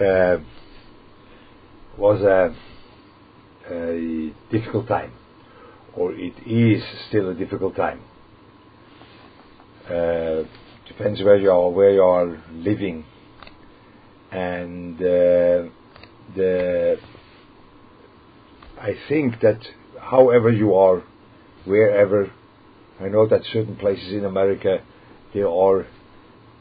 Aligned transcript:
uh, 0.00 0.38
was 1.96 2.22
a, 2.22 2.54
a 3.72 4.32
difficult 4.50 4.86
time, 4.86 5.12
or 5.94 6.12
it 6.14 6.34
is 6.46 6.82
still 7.08 7.30
a 7.30 7.34
difficult 7.34 7.74
time. 7.74 8.00
Uh, 9.86 10.44
depends 10.86 11.20
where 11.22 11.36
you 11.36 11.50
are, 11.50 11.70
where 11.70 11.90
you 11.90 12.02
are 12.02 12.42
living, 12.52 13.04
and 14.30 14.96
uh, 14.96 15.68
the. 16.36 16.96
I 18.80 18.94
think 19.08 19.40
that, 19.40 19.58
however 20.00 20.52
you 20.52 20.74
are, 20.74 21.02
wherever, 21.64 22.30
I 23.00 23.08
know 23.08 23.26
that 23.26 23.42
certain 23.52 23.74
places 23.74 24.12
in 24.12 24.24
America, 24.24 24.84
they 25.34 25.42
are, 25.42 25.86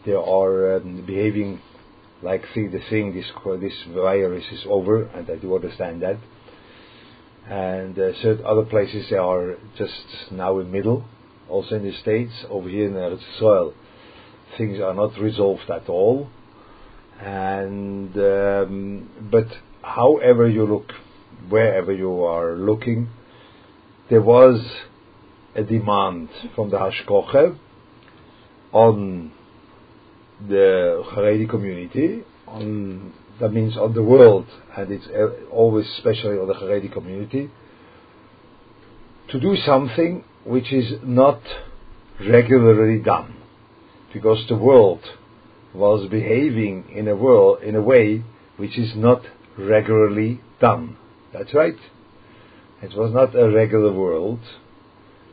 they 0.03 0.13
are 0.13 0.77
um, 0.77 1.03
behaving 1.05 1.61
like 2.21 2.43
see 2.53 2.67
the 2.67 2.81
thing 2.89 3.13
this 3.13 3.25
this 3.61 3.73
virus 3.93 4.43
is 4.51 4.65
over, 4.67 5.03
and 5.03 5.29
I 5.29 5.35
do 5.35 5.55
understand 5.55 6.01
that. 6.01 6.17
And 7.49 7.97
uh, 7.97 8.13
certain 8.21 8.45
other 8.45 8.63
places 8.63 9.11
are 9.11 9.55
just 9.77 10.31
now 10.31 10.59
in 10.59 10.71
middle, 10.71 11.05
also 11.47 11.75
in 11.75 11.83
the 11.83 11.93
states. 12.01 12.33
Over 12.49 12.69
here 12.69 12.87
in 12.87 12.93
the 12.93 13.19
soil, 13.39 13.73
things 14.57 14.79
are 14.79 14.93
not 14.93 15.17
resolved 15.19 15.69
at 15.69 15.87
all. 15.87 16.29
And 17.21 18.15
um, 18.17 19.09
but 19.31 19.47
however 19.81 20.47
you 20.47 20.65
look, 20.65 20.91
wherever 21.49 21.93
you 21.93 22.23
are 22.23 22.55
looking, 22.55 23.09
there 24.09 24.21
was 24.21 24.59
a 25.55 25.63
demand 25.63 26.29
from 26.55 26.69
the 26.69 26.77
Hashkoche 26.77 27.57
on 28.71 29.31
the 30.47 31.03
Haredi 31.13 31.49
community, 31.49 32.23
on 32.47 33.13
that 33.39 33.53
means 33.53 33.77
on 33.77 33.93
the 33.93 34.03
world, 34.03 34.47
and 34.75 34.91
it's 34.91 35.07
always 35.51 35.87
especially 35.97 36.37
on 36.37 36.47
the 36.47 36.53
Haredi 36.53 36.91
community, 36.91 37.49
to 39.29 39.39
do 39.39 39.55
something 39.55 40.23
which 40.43 40.71
is 40.71 40.93
not 41.03 41.41
regularly 42.19 42.99
done, 42.99 43.35
because 44.13 44.45
the 44.47 44.55
world 44.55 45.01
was 45.73 46.09
behaving 46.09 46.85
in 46.93 47.07
a 47.07 47.15
world 47.15 47.61
in 47.61 47.75
a 47.75 47.81
way 47.81 48.23
which 48.55 48.77
is 48.77 48.93
not 48.95 49.21
regularly 49.57 50.41
done. 50.59 50.97
That's 51.33 51.53
right. 51.53 51.77
It 52.81 52.95
was 52.97 53.13
not 53.13 53.35
a 53.35 53.51
regular 53.51 53.91
world. 53.91 54.39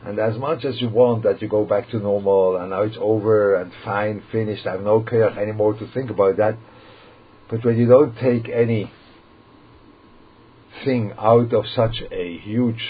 And 0.05 0.19
as 0.19 0.37
much 0.37 0.65
as 0.65 0.79
you 0.79 0.89
want 0.89 1.23
that 1.23 1.41
you 1.41 1.47
go 1.47 1.65
back 1.65 1.89
to 1.89 1.97
normal 1.97 2.57
and 2.57 2.69
now 2.69 2.83
it's 2.83 2.97
over 2.99 3.55
and 3.55 3.71
fine, 3.83 4.21
finished, 4.31 4.67
I 4.67 4.73
have 4.73 4.81
no 4.81 5.01
care 5.01 5.29
anymore 5.39 5.73
to 5.73 5.87
think 5.93 6.11
about 6.11 6.37
that. 6.37 6.57
But 7.49 7.65
when 7.65 7.77
you 7.77 7.87
don't 7.87 8.15
take 8.17 8.47
any 8.47 8.91
thing 10.83 11.13
out 11.17 11.53
of 11.53 11.65
such 11.75 12.03
a 12.11 12.37
huge 12.37 12.83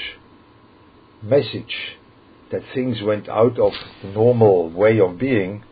message 1.22 1.74
that 2.52 2.62
things 2.74 3.02
went 3.02 3.30
out 3.30 3.58
of 3.60 3.72
the 4.04 4.10
normal 4.10 4.70
way 4.70 5.00
of 5.00 5.18
being, 5.18 5.64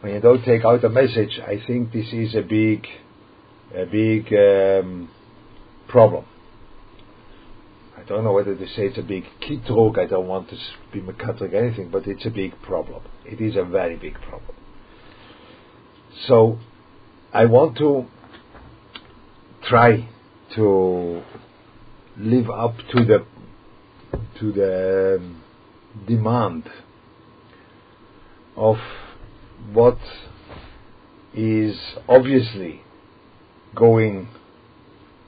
when 0.00 0.14
you 0.14 0.20
don't 0.20 0.44
take 0.44 0.64
out 0.64 0.82
a 0.82 0.88
message, 0.88 1.38
I 1.46 1.62
think 1.66 1.92
this 1.92 2.12
is 2.12 2.34
a 2.34 2.42
big, 2.42 2.84
a 3.72 3.84
big 3.84 4.26
um, 4.34 5.08
problem. 5.86 6.24
I 8.00 8.04
don't 8.04 8.24
know 8.24 8.32
whether 8.32 8.54
to 8.54 8.66
say 8.68 8.86
it's 8.86 8.98
a 8.98 9.02
big 9.02 9.24
kitrug. 9.42 9.98
I 9.98 10.06
don't 10.06 10.26
want 10.26 10.48
to 10.50 10.56
be 10.92 11.00
mekatrug 11.00 11.52
anything, 11.54 11.90
but 11.90 12.06
it's 12.06 12.24
a 12.24 12.30
big 12.30 12.60
problem. 12.62 13.02
It 13.26 13.40
is 13.40 13.56
a 13.56 13.64
very 13.64 13.96
big 13.96 14.14
problem. 14.14 14.56
So, 16.26 16.58
I 17.32 17.44
want 17.44 17.76
to 17.78 18.06
try 19.68 20.08
to 20.54 21.22
live 22.16 22.50
up 22.50 22.76
to 22.92 23.04
the 23.04 23.26
to 24.38 24.52
the 24.52 25.16
um, 25.20 25.42
demand 26.06 26.70
of 28.56 28.76
what 29.72 29.98
is 31.34 31.76
obviously 32.08 32.80
going, 33.74 34.28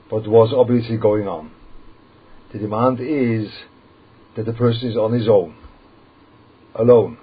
what 0.09 0.27
was 0.27 0.51
obviously 0.55 0.97
going 0.97 1.27
on. 1.27 1.51
The 2.53 2.59
demand 2.59 2.99
is 2.99 3.51
that 4.35 4.45
the 4.45 4.53
person 4.53 4.89
is 4.89 4.95
on 4.95 5.11
his 5.11 5.27
own, 5.27 5.55
alone. 6.75 7.17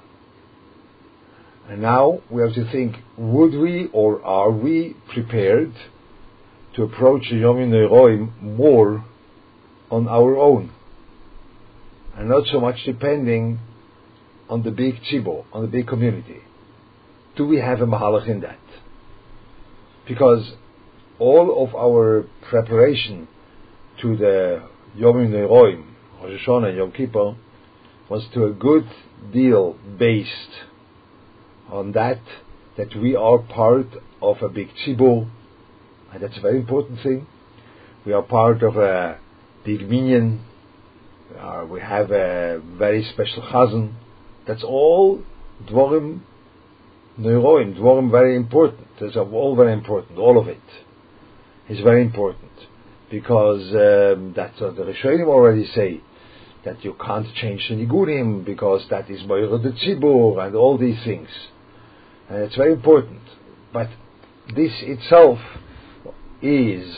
And 1.69 1.81
now 1.81 2.21
we 2.29 2.43
have 2.43 2.55
to 2.55 2.69
think, 2.73 2.97
would 3.17 3.55
we 3.55 3.89
or 3.93 4.21
are 4.25 4.51
we 4.51 4.97
prepared 5.15 5.73
to 6.75 6.83
approach 6.83 7.31
Yom 7.31 7.57
Noraim 7.57 8.43
more 8.43 9.05
on 9.89 10.09
our 10.09 10.37
own? 10.37 10.73
And 12.17 12.29
not 12.29 12.49
so 12.49 12.59
much 12.61 12.85
depending 12.85 13.61
on 14.49 14.65
the 14.65 14.73
big 14.73 14.97
tzibur, 15.05 15.45
on 15.53 15.63
the 15.63 15.69
big 15.69 15.87
community. 15.87 16.41
Do 17.37 17.47
we 17.47 17.59
have 17.59 17.81
a 17.81 17.87
mahalach 17.87 18.29
in 18.29 18.41
that? 18.41 18.59
Because 20.09 20.55
all 21.21 21.65
of 21.65 21.75
our 21.77 22.27
preparation 22.49 23.29
to 24.03 24.17
the 24.17 24.63
Yom 24.97 25.15
Noraim, 25.15 25.84
Rosh 26.21 26.45
Hashanah, 26.45 26.77
Yom 26.77 26.91
Kippur, 26.91 27.37
was 28.09 28.27
to 28.34 28.45
a 28.47 28.51
good 28.51 28.89
deal 29.33 29.77
based 29.99 30.51
on 31.71 31.93
that, 31.93 32.21
that 32.77 32.97
we 32.97 33.15
are 33.15 33.39
part 33.39 33.87
of 34.21 34.43
a 34.43 34.49
big 34.49 34.69
tzibur, 34.75 35.31
and 36.12 36.23
that's 36.23 36.37
a 36.39 36.41
very 36.41 36.59
important 36.59 37.01
thing. 37.05 37.25
We 38.05 38.12
are 38.12 38.23
part 38.23 38.65
of 38.65 38.77
a 38.77 39.21
big 39.65 39.89
minyan. 39.89 40.45
Uh, 41.39 41.67
we 41.71 41.81
have 41.81 42.11
a 42.11 42.61
very 42.77 43.05
special 43.05 43.45
chazan. 43.45 43.95
That's 44.49 44.65
all 44.65 45.22
dvorim 45.67 46.22
neuroim, 47.17 47.78
dvorim 47.78 48.11
very 48.11 48.34
important. 48.34 48.89
That's 49.01 49.17
all 49.17 49.55
very 49.55 49.72
important. 49.72 50.19
All 50.19 50.37
of 50.37 50.49
it 50.49 50.59
is 51.69 51.78
very 51.81 52.03
important 52.03 52.51
because 53.10 53.62
um, 53.72 54.32
that's 54.34 54.60
what 54.60 54.76
the 54.76 54.82
Rishonim 54.82 55.26
already 55.26 55.66
say 55.75 56.00
that 56.65 56.84
you 56.84 56.94
can't 57.04 57.26
change 57.34 57.66
the 57.69 57.75
nigurim 57.75 58.44
because 58.44 58.87
that 58.91 59.10
is 59.10 59.25
moira 59.25 59.59
the 59.59 59.71
tzibur 59.71 60.47
and 60.47 60.54
all 60.54 60.78
these 60.78 61.03
things, 61.04 61.28
and 62.28 62.43
it's 62.43 62.56
very 62.56 62.72
important. 62.72 63.22
But 63.72 63.88
this 64.54 64.72
itself 64.82 65.38
is 66.43 66.97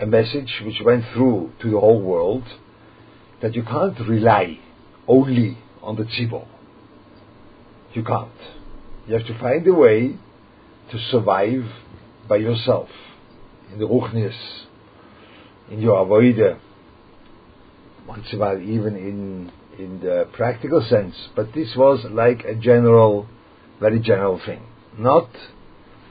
a 0.00 0.06
message 0.06 0.60
which 0.64 0.80
went 0.84 1.04
through 1.14 1.52
to 1.62 1.70
the 1.70 1.80
whole 1.80 2.00
world 2.00 2.44
that 3.40 3.54
you 3.54 3.62
can't 3.62 3.98
rely 4.00 4.58
only 5.08 5.58
on 5.82 5.96
the 5.96 6.04
tzibur. 6.04 6.46
You 7.94 8.04
can't. 8.04 8.30
You 9.06 9.14
have 9.14 9.26
to 9.26 9.38
find 9.38 9.66
a 9.66 9.72
way 9.72 10.16
to 10.90 10.98
survive 11.10 11.64
by 12.28 12.36
yourself 12.36 12.88
in 13.72 13.78
the 13.78 13.86
ruchnis 13.86 14.34
in 15.70 15.80
your 15.80 16.04
avoider, 16.04 16.58
once 18.06 18.26
a 18.32 18.36
while 18.36 18.60
even 18.60 18.96
in 18.96 19.52
in 19.78 20.00
the 20.00 20.26
practical 20.32 20.80
sense, 20.88 21.14
but 21.34 21.52
this 21.54 21.74
was 21.76 22.04
like 22.10 22.44
a 22.44 22.54
general, 22.54 23.26
very 23.80 24.00
general 24.00 24.40
thing. 24.44 24.62
Not 24.98 25.28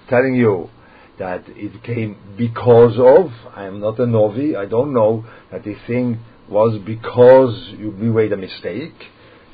telling 0.09 0.35
you 0.35 0.69
that 1.17 1.43
it 1.47 1.83
came 1.83 2.17
because 2.37 2.97
of, 2.99 3.31
I 3.55 3.65
am 3.65 3.79
not 3.79 3.99
a 3.99 4.05
novi, 4.05 4.55
I 4.55 4.65
don't 4.65 4.93
know 4.93 5.25
that 5.51 5.63
the 5.63 5.75
thing 5.87 6.19
was 6.49 6.79
because 6.85 7.73
you, 7.77 7.91
made 7.91 8.33
a 8.33 8.37
mistake. 8.37 8.93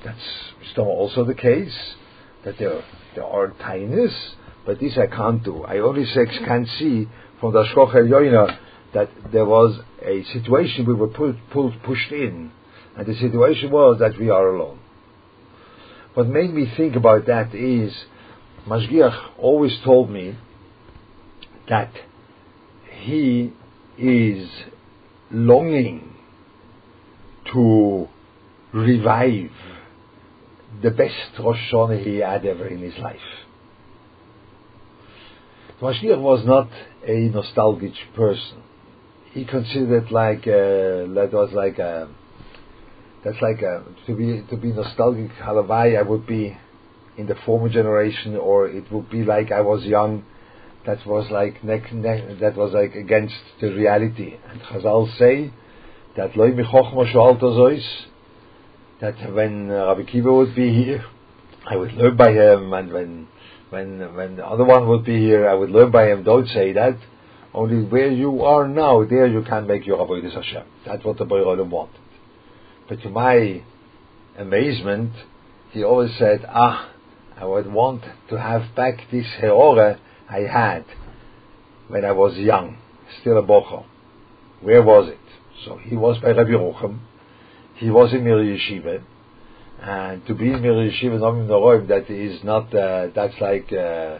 That's 0.04 0.20
still 0.72 0.88
also 0.88 1.24
the 1.24 1.36
case, 1.36 1.78
that 2.44 2.58
there, 2.58 2.84
there 3.16 3.26
are 3.26 3.50
tinies, 3.62 4.14
but 4.66 4.80
this 4.80 4.98
I 4.98 5.08
can't 5.08 5.44
do. 5.44 5.64
I 5.64 5.78
only 5.80 6.06
can 6.46 6.68
see 6.80 7.08
from 7.40 7.54
the 7.54 7.64
Shkoch 7.74 8.58
that 8.94 9.10
there 9.32 9.46
was 9.46 9.80
a 10.06 10.24
situation 10.34 10.86
we 10.86 10.94
were 10.94 11.08
pulled, 11.08 11.38
pushed 11.84 12.12
in, 12.12 12.52
and 12.98 13.08
the 13.08 13.14
situation 13.16 13.72
was 13.72 14.00
that 14.00 14.20
we 14.20 14.30
are 14.30 14.56
alone. 14.56 14.80
What 16.14 16.28
made 16.28 16.54
me 16.54 16.72
think 16.76 16.96
about 16.96 17.28
that 17.28 17.54
is, 17.56 17.94
Mashgiach 18.68 19.32
always 19.38 19.78
told 19.84 20.10
me 20.10 20.36
that 21.70 21.92
he 23.02 23.54
is 23.98 24.50
longing 25.32 26.16
to 27.54 28.08
revive 28.74 29.52
the 30.82 30.92
best 30.92 31.40
Rosh 31.40 31.58
Hashanah 31.72 32.04
he 32.04 32.18
had 32.18 32.46
ever 32.46 32.68
in 32.68 32.80
his 32.80 32.98
life. 32.98 33.20
Mashgiach 35.82 36.22
was 36.22 36.46
not 36.46 36.70
a 37.08 37.30
nostalgic 37.30 37.94
person 38.16 38.64
he 39.32 39.46
considered 39.46 40.12
like 40.12 40.42
uh, 40.48 41.08
that 41.16 41.30
was 41.32 41.52
like 41.54 41.80
a, 41.80 42.10
that's 43.24 43.42
like 43.42 43.62
a, 43.62 43.84
to 44.08 44.16
be 44.16 44.44
to 44.50 44.58
be 44.58 44.72
nostalgic. 44.74 45.32
Halavai, 45.42 45.98
I 45.98 46.02
would 46.02 46.26
be 46.28 46.58
in 47.18 47.28
the 47.28 47.36
former 47.46 47.70
generation, 47.70 48.36
or 48.36 48.68
it 48.68 48.92
would 48.92 49.10
be 49.10 49.24
like 49.24 49.52
I 49.52 49.62
was 49.62 49.84
young 49.84 50.24
that 50.86 51.06
was 51.06 51.30
like 51.30 51.62
that 51.62 52.54
was 52.56 52.74
like 52.74 52.96
against 52.96 53.36
the 53.60 53.72
reality. 53.72 54.36
And 54.50 54.62
Chazal 54.62 55.18
say 55.18 55.54
that 56.18 56.36
loy 56.36 56.52
that 59.02 59.34
when 59.34 59.70
Rabbi 59.70 60.04
Kiva 60.04 60.32
would 60.32 60.56
be 60.56 60.74
here, 60.74 61.04
I 61.70 61.76
would 61.76 61.94
learn 61.94 62.18
by 62.18 62.32
him, 62.32 62.74
and 62.74 62.92
when 62.92 63.28
when 63.70 64.16
when 64.16 64.36
the 64.38 64.46
other 64.46 64.64
one 64.64 64.88
would 64.88 65.06
be 65.06 65.20
here, 65.20 65.48
I 65.48 65.54
would 65.54 65.70
learn 65.70 65.92
by 65.92 66.10
him. 66.10 66.24
Don't 66.24 66.48
say 66.48 66.74
that. 66.74 66.98
Only 67.54 67.84
where 67.84 68.12
you 68.12 68.44
are 68.44 68.68
now, 68.68 69.04
there 69.04 69.28
you 69.28 69.44
can 69.44 69.68
make 69.68 69.86
your 69.86 69.98
avodas 69.98 70.34
Hashem. 70.34 70.64
That's 70.86 71.04
what 71.04 71.18
the 71.18 71.26
Boirolim 71.26 71.70
wanted. 71.70 72.00
But 72.88 73.02
to 73.02 73.10
my 73.10 73.64
amazement, 74.38 75.12
he 75.72 75.84
always 75.84 76.16
said, 76.18 76.46
"Ah, 76.48 76.90
I 77.38 77.46
would 77.46 77.72
want 77.72 78.04
to 78.30 78.40
have 78.40 78.74
back 78.76 79.10
this 79.12 79.26
heora 79.42 80.00
I 80.30 80.40
had 80.42 80.86
when 81.88 82.06
I 82.06 82.14
was 82.14 82.38
young, 82.38 82.78
still 83.20 83.38
a 83.38 83.44
bocher. 83.44 83.84
Where 84.62 84.82
was 84.82 85.10
it? 85.10 85.20
So 85.66 85.78
he 85.78 85.98
was 85.98 86.20
by 86.20 86.32
Reb 86.32 86.48
Yeruchem. 86.48 87.00
He 87.76 87.90
was 87.90 88.14
in 88.14 88.24
Mir 88.24 88.38
Yeshiva. 88.38 89.04
And 89.82 90.26
to 90.28 90.36
be 90.36 90.54
in 90.54 90.62
Mir 90.62 90.74
Yeshiva 90.74 91.88
that 91.88 92.10
is 92.10 92.44
not, 92.44 92.74
uh, 92.74 93.08
that's 93.14 93.40
like, 93.42 93.74
uh, 93.74 94.20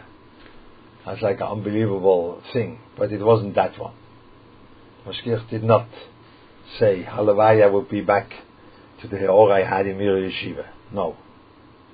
that's 1.04 1.22
like 1.22 1.40
an 1.40 1.48
unbelievable 1.48 2.42
thing. 2.52 2.78
But 2.96 3.12
it 3.12 3.22
wasn't 3.22 3.54
that 3.56 3.78
one. 3.78 3.94
Mashgiach 5.06 5.50
did 5.50 5.64
not 5.64 5.88
say, 6.78 7.04
Halavai, 7.08 7.64
I 7.64 7.66
will 7.66 7.82
be 7.82 8.00
back 8.00 8.30
to 9.00 9.08
the 9.08 9.16
Heor 9.16 9.50
I 9.50 9.68
had 9.68 9.86
in 9.86 9.98
Mir 9.98 10.14
Yeshiva. 10.14 10.66
No. 10.92 11.16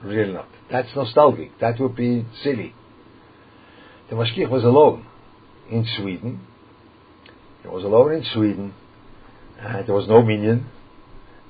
Really 0.03 0.33
not. 0.33 0.49
That's 0.71 0.89
nostalgic. 0.95 1.59
That 1.61 1.81
would 1.81 1.97
be 1.97 2.27
silly. 2.43 2.75
The 4.11 4.17
Mashgiach 4.17 4.51
was 4.51 4.65
alone 4.65 5.07
in 5.71 5.87
Sweden. 5.97 6.47
He 7.63 7.69
was 7.69 7.85
alone 7.85 8.15
in 8.15 8.25
Sweden. 8.33 8.75
And 9.59 9.87
there 9.87 9.95
was 9.95 10.07
no 10.07 10.23
minyan. 10.23 10.67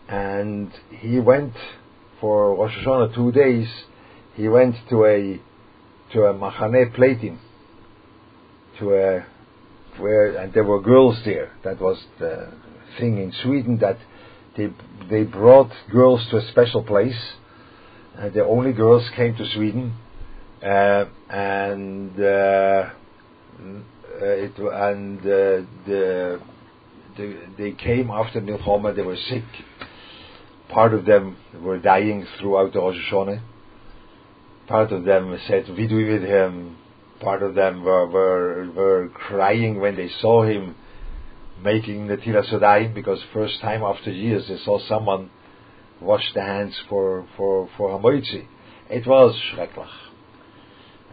And 0.09 0.73
he 0.91 1.19
went 1.19 1.55
for 2.21 2.55
Rosh 2.55 2.73
Hashanah 2.85 3.15
two 3.15 3.33
days. 3.33 3.69
He 4.35 4.49
went 4.49 4.77
to 4.91 5.05
a 5.05 5.41
to 6.13 6.23
a 6.23 6.33
machane 6.33 6.95
plating 6.95 7.39
to 8.79 8.95
a 8.95 9.27
where 9.99 10.37
and 10.37 10.53
there 10.53 10.65
were 10.65 10.81
girls 10.81 11.19
there. 11.25 11.53
That 11.65 11.81
was 11.81 11.99
the 12.19 12.53
thing 12.99 13.19
in 13.19 13.33
Sweden 13.43 13.79
that 13.79 13.99
they 14.57 14.69
they 15.11 15.25
brought 15.25 15.71
girls 15.91 16.27
to 16.31 16.39
a 16.39 16.49
special 16.51 16.83
place. 16.83 17.19
And 18.17 18.35
the 18.35 18.45
only 18.45 18.73
girls 18.73 19.09
came 19.15 19.37
to 19.37 19.47
Sweden 19.55 19.95
uh, 20.63 21.05
and 21.31 22.11
uh, 22.19 22.91
it 24.21 24.59
and 24.59 25.21
uh, 25.21 25.67
the, 25.87 26.41
the 27.17 27.37
they 27.57 27.73
came 27.73 28.11
after 28.11 28.41
milchoma. 28.41 28.95
They 28.95 29.03
were 29.03 29.17
sick. 29.17 29.45
Part 30.69 30.95
of 30.95 31.07
them 31.07 31.37
were 31.61 31.79
dying 31.79 32.27
throughout 32.39 32.73
the 32.73 32.81
Rosh 32.81 32.97
Hashanah. 33.11 33.41
Part 34.67 34.93
of 34.93 35.05
them 35.05 35.39
said 35.47 35.65
vidui 35.67 36.13
with 36.13 36.29
him. 36.29 36.77
Part 37.21 37.43
of 37.43 37.55
them 37.55 37.83
were, 37.83 38.07
were 38.07 38.71
were 38.75 39.09
crying 39.09 39.81
when 39.81 39.97
they 39.97 40.09
saw 40.21 40.45
him 40.45 40.77
making 41.63 42.07
the 42.07 42.17
Tira 42.17 42.45
Sodayim 42.45 42.95
because 42.95 43.21
first 43.33 43.61
time 43.61 43.83
after 43.83 44.11
years 44.13 44.47
they 44.49 44.59
saw 44.59 44.79
someone 44.89 45.31
wash 46.01 46.33
the 46.35 46.43
hands 46.43 46.75
for 46.89 47.27
for 47.37 47.69
for 47.77 47.99
Hamoitzi. 47.99 48.47
It 48.89 49.07
was 49.07 49.37
schrecklich. 49.53 49.89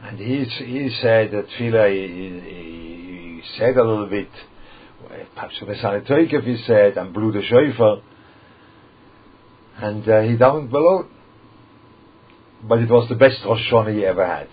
And 0.04 0.20
he, 0.20 0.44
he 0.44 0.96
said 1.02 1.32
that 1.32 1.48
Tefillah, 1.50 1.90
he, 1.92 2.40
he, 2.40 3.42
said 3.58 3.76
a 3.78 3.84
little 3.84 4.08
bit, 4.08 4.30
perhaps 5.34 5.56
Mesane 5.62 6.08
Toikev 6.08 6.44
he 6.44 6.64
said, 6.66 6.98
and 6.98 7.14
blew 7.14 7.32
the 7.32 7.42
shofar, 7.42 8.02
and 9.78 10.08
uh, 10.08 10.22
he 10.22 10.36
down 10.36 10.68
below. 10.68 11.08
But 12.68 12.80
it 12.80 12.90
was 12.90 13.08
the 13.10 13.16
best 13.16 13.38
Rosh 13.46 13.94
he 13.94 14.06
ever 14.06 14.26
had. 14.26 14.50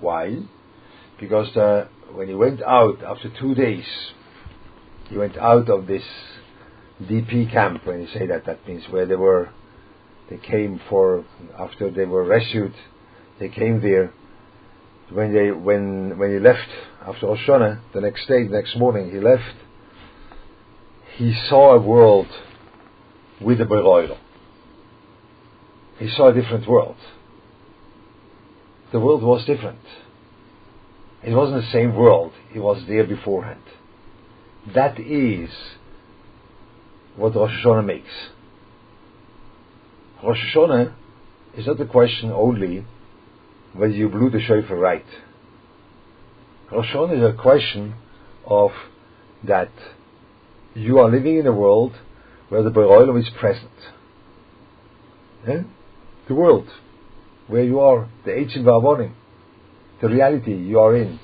Why? 0.00 0.38
Because 1.20 1.56
uh, 1.56 1.88
when 2.12 2.28
he 2.28 2.34
went 2.34 2.62
out 2.62 3.02
after 3.02 3.30
two 3.40 3.54
days, 3.54 3.84
he 5.08 5.16
went 5.16 5.36
out 5.36 5.68
of 5.68 5.86
this 5.86 6.02
DP 7.02 7.50
camp. 7.50 7.86
When 7.86 8.02
you 8.02 8.08
say 8.12 8.26
that, 8.26 8.46
that 8.46 8.66
means 8.66 8.84
where 8.90 9.06
they 9.06 9.16
were, 9.16 9.50
they 10.30 10.38
came 10.38 10.80
for 10.88 11.24
after 11.58 11.90
they 11.90 12.04
were 12.04 12.24
rescued. 12.24 12.74
They 13.40 13.48
came 13.48 13.80
there 13.80 14.12
when 15.10 15.32
they 15.32 15.50
when 15.50 16.18
when 16.18 16.30
he 16.32 16.38
left 16.38 16.68
after 17.06 17.26
Rosh 17.26 17.46
Hashanah, 17.46 17.80
the 17.94 18.00
next 18.00 18.26
day, 18.26 18.44
the 18.44 18.50
next 18.50 18.76
morning, 18.76 19.10
he 19.10 19.20
left. 19.20 19.56
He 21.16 21.34
saw 21.48 21.74
a 21.74 21.80
world 21.80 22.28
with 23.40 23.58
the 23.58 23.64
Beroilo. 23.64 24.18
He 25.98 26.08
saw 26.10 26.28
a 26.28 26.34
different 26.34 26.68
world. 26.68 26.96
The 28.92 29.00
world 29.00 29.22
was 29.22 29.44
different. 29.44 29.80
It 31.22 31.34
wasn't 31.34 31.62
the 31.62 31.72
same 31.72 31.94
world. 31.94 32.32
it 32.54 32.60
was 32.60 32.84
there 32.86 33.06
beforehand. 33.06 33.62
That 34.74 34.98
is 35.00 35.50
what 37.16 37.34
Rosh 37.34 37.64
Hashanah 37.64 37.84
makes. 37.84 38.10
Rosh 40.22 40.38
Hashanah 40.54 40.94
is 41.56 41.66
not 41.66 41.80
a 41.80 41.86
question 41.86 42.30
only 42.30 42.84
whether 43.72 43.92
you 43.92 44.08
blew 44.08 44.30
the 44.30 44.40
shofar 44.40 44.76
right. 44.76 45.04
Rosh 46.70 46.92
Hashanah 46.94 47.16
is 47.16 47.34
a 47.34 47.40
question 47.40 47.94
of 48.46 48.70
that 49.44 49.70
you 50.74 50.98
are 50.98 51.10
living 51.10 51.38
in 51.38 51.46
a 51.46 51.52
world 51.52 51.94
where 52.48 52.62
the 52.62 52.70
Beroilam 52.70 53.20
is 53.20 53.28
present. 53.38 53.70
Yeah? 55.46 55.62
The 56.28 56.34
world 56.34 56.68
where 57.46 57.64
you 57.64 57.80
are, 57.80 58.08
the 58.24 58.36
ancient 58.36 58.66
Vavonim, 58.66 59.14
the 60.00 60.08
reality 60.08 60.54
you 60.54 60.78
are 60.78 60.96
in, 60.96 61.18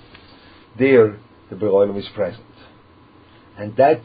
there 0.78 1.18
the 1.50 1.56
Beroilam 1.56 1.98
is 1.98 2.08
present. 2.14 2.44
And 3.56 3.76
that 3.76 4.02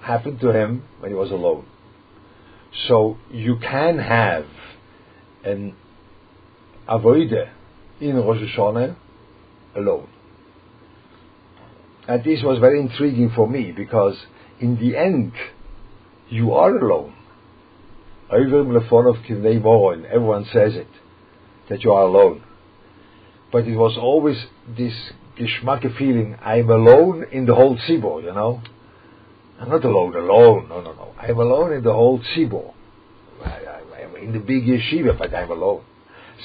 happened 0.00 0.40
to 0.40 0.52
him 0.52 0.82
when 0.98 1.10
he 1.10 1.16
was 1.16 1.30
alone. 1.30 1.66
So 2.88 3.18
you 3.30 3.56
can 3.58 3.98
have 3.98 4.46
an 5.44 5.74
avoider 6.88 7.50
in 8.00 8.16
Rosh 8.16 8.38
Hashanah 8.38 8.96
alone. 9.76 10.08
And 12.08 12.24
this 12.24 12.42
was 12.42 12.58
very 12.58 12.80
intriguing 12.80 13.30
for 13.34 13.48
me 13.48 13.72
because 13.72 14.16
in 14.58 14.76
the 14.76 14.96
end, 14.96 15.32
you 16.28 16.52
are 16.54 16.76
alone. 16.76 17.14
Everyone 18.32 18.80
says 20.52 20.74
it, 20.74 20.88
that 21.68 21.84
you 21.84 21.92
are 21.92 22.02
alone. 22.02 22.42
But 23.52 23.66
it 23.66 23.76
was 23.76 23.96
always 23.98 24.36
this 24.76 24.94
geschmacke 25.38 25.96
feeling, 25.96 26.36
I'm 26.40 26.70
alone 26.70 27.24
in 27.32 27.46
the 27.46 27.54
whole 27.54 27.76
Tzibor, 27.76 28.22
you 28.22 28.32
know. 28.32 28.62
I'm 29.60 29.68
not 29.68 29.84
alone, 29.84 30.14
alone, 30.14 30.68
no, 30.68 30.80
no, 30.80 30.92
no. 30.92 31.14
I'm 31.18 31.38
alone 31.38 31.72
in 31.72 31.82
the 31.82 31.92
whole 31.92 32.20
Tzibor. 32.20 32.72
I'm 33.44 34.16
in 34.16 34.32
the 34.32 34.38
big 34.38 34.64
yeshiva, 34.64 35.18
but 35.18 35.34
I'm 35.34 35.50
alone. 35.50 35.84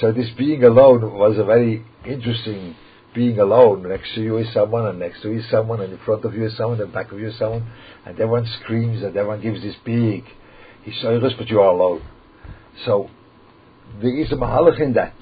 So 0.00 0.12
this 0.12 0.30
being 0.36 0.64
alone 0.64 1.14
was 1.14 1.38
a 1.38 1.44
very 1.44 1.84
interesting 2.04 2.74
being 3.14 3.38
alone. 3.38 3.88
Next 3.88 4.14
to 4.14 4.22
you 4.22 4.36
is 4.38 4.52
someone, 4.52 4.86
and 4.86 4.98
next 4.98 5.22
to 5.22 5.30
you 5.30 5.38
is 5.38 5.50
someone, 5.50 5.80
and 5.80 5.92
in 5.92 5.98
front 6.04 6.24
of 6.24 6.34
you 6.34 6.46
is 6.46 6.56
someone, 6.56 6.80
and 6.80 6.92
back 6.92 7.12
of 7.12 7.18
you 7.18 7.28
is 7.28 7.38
someone, 7.38 7.66
and 8.04 8.14
everyone 8.14 8.46
screams, 8.60 9.02
and 9.02 9.16
everyone 9.16 9.40
gives 9.40 9.62
this 9.62 9.76
big 9.84 10.24
Hisoirus, 10.86 11.36
but 11.38 11.48
you 11.48 11.60
are 11.60 11.70
alone. 11.70 12.02
So 12.84 13.10
there 14.00 14.14
is 14.20 14.30
a 14.32 14.36
mahalach 14.36 14.80
in 14.80 14.92
that. 14.94 15.14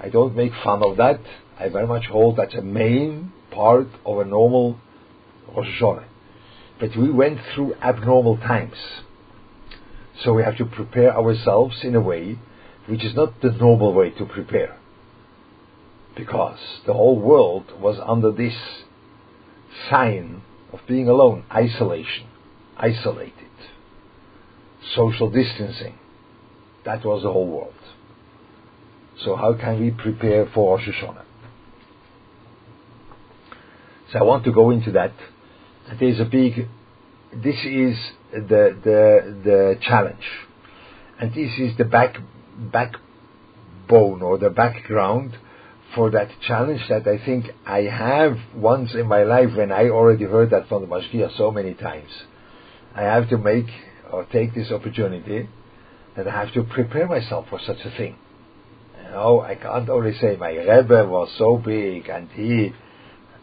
I 0.00 0.08
don't 0.08 0.36
make 0.36 0.52
fun 0.62 0.82
of 0.82 0.96
that. 0.98 1.20
I 1.58 1.68
very 1.68 1.86
much 1.86 2.06
hold 2.06 2.36
that's 2.36 2.54
a 2.54 2.62
main 2.62 3.32
part 3.50 3.88
of 4.04 4.18
a 4.18 4.24
normal 4.24 4.78
Rosh 5.54 5.66
Hashanah. 5.80 6.04
But 6.78 6.96
we 6.96 7.10
went 7.10 7.40
through 7.54 7.74
abnormal 7.76 8.36
times. 8.38 8.76
So 10.22 10.34
we 10.34 10.42
have 10.42 10.56
to 10.58 10.64
prepare 10.64 11.16
ourselves 11.16 11.80
in 11.82 11.94
a 11.94 12.00
way 12.00 12.38
which 12.86 13.04
is 13.04 13.14
not 13.14 13.40
the 13.40 13.50
normal 13.50 13.92
way 13.92 14.10
to 14.10 14.24
prepare. 14.24 14.76
Because 16.16 16.58
the 16.86 16.92
whole 16.92 17.18
world 17.18 17.80
was 17.80 17.98
under 18.04 18.32
this 18.32 18.54
sign 19.90 20.42
of 20.72 20.80
being 20.88 21.08
alone, 21.08 21.44
isolation, 21.52 22.26
isolated, 22.76 23.32
social 24.94 25.30
distancing. 25.30 25.98
That 26.84 27.04
was 27.04 27.22
the 27.22 27.32
whole 27.32 27.46
world. 27.46 27.74
So 29.24 29.36
how 29.36 29.54
can 29.54 29.80
we 29.80 29.90
prepare 29.90 30.46
for 30.54 30.76
Rosh 30.76 30.88
Hashanah? 30.88 31.24
So 34.12 34.18
I 34.18 34.22
want 34.22 34.44
to 34.44 34.52
go 34.52 34.70
into 34.70 34.92
that. 34.92 35.12
There's 35.98 36.20
a 36.20 36.24
big, 36.24 36.68
this 37.32 37.56
is 37.64 37.96
the, 38.32 38.78
the, 38.82 39.40
the 39.44 39.78
challenge. 39.82 40.24
And 41.20 41.34
this 41.34 41.50
is 41.58 41.76
the 41.76 41.84
back 41.84 42.16
backbone 42.58 44.22
or 44.22 44.38
the 44.38 44.50
background 44.50 45.36
for 45.94 46.10
that 46.10 46.28
challenge 46.46 46.82
that 46.88 47.06
I 47.06 47.24
think 47.24 47.46
I 47.66 47.82
have 47.82 48.36
once 48.54 48.94
in 48.94 49.06
my 49.06 49.24
life 49.24 49.50
when 49.56 49.72
I 49.72 49.88
already 49.88 50.24
heard 50.24 50.50
that 50.50 50.68
from 50.68 50.82
the 50.82 50.88
Mashgiach 50.88 51.36
so 51.36 51.50
many 51.50 51.74
times. 51.74 52.10
I 52.94 53.02
have 53.02 53.28
to 53.30 53.38
make 53.38 53.66
or 54.12 54.24
take 54.24 54.54
this 54.54 54.70
opportunity 54.70 55.48
that 56.16 56.26
I 56.26 56.30
have 56.30 56.52
to 56.54 56.62
prepare 56.62 57.06
myself 57.06 57.46
for 57.48 57.60
such 57.64 57.78
a 57.84 57.90
thing. 57.96 58.16
Know, 59.04 59.40
I 59.40 59.54
can't 59.54 59.88
only 59.88 60.14
say 60.18 60.36
my 60.36 60.50
Rebbe 60.50 61.06
was 61.06 61.30
so 61.38 61.56
big 61.56 62.08
and 62.08 62.28
he 62.30 62.72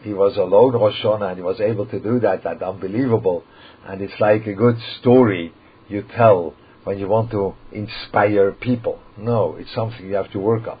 he 0.02 0.14
was 0.14 0.36
alone 0.36 0.74
Rosh 0.74 1.02
Hashanah 1.02 1.30
and 1.30 1.36
he 1.36 1.42
was 1.42 1.60
able 1.60 1.86
to 1.86 1.98
do 1.98 2.20
that, 2.20 2.44
that 2.44 2.62
unbelievable. 2.62 3.42
And 3.84 4.00
it's 4.00 4.20
like 4.20 4.46
a 4.46 4.54
good 4.54 4.76
story 5.00 5.52
you 5.88 6.04
tell 6.16 6.54
when 6.84 6.98
you 6.98 7.08
want 7.08 7.32
to 7.32 7.54
inspire 7.72 8.52
people. 8.52 9.00
No, 9.18 9.56
it's 9.56 9.74
something 9.74 10.06
you 10.06 10.14
have 10.14 10.30
to 10.32 10.38
work 10.38 10.68
on. 10.68 10.78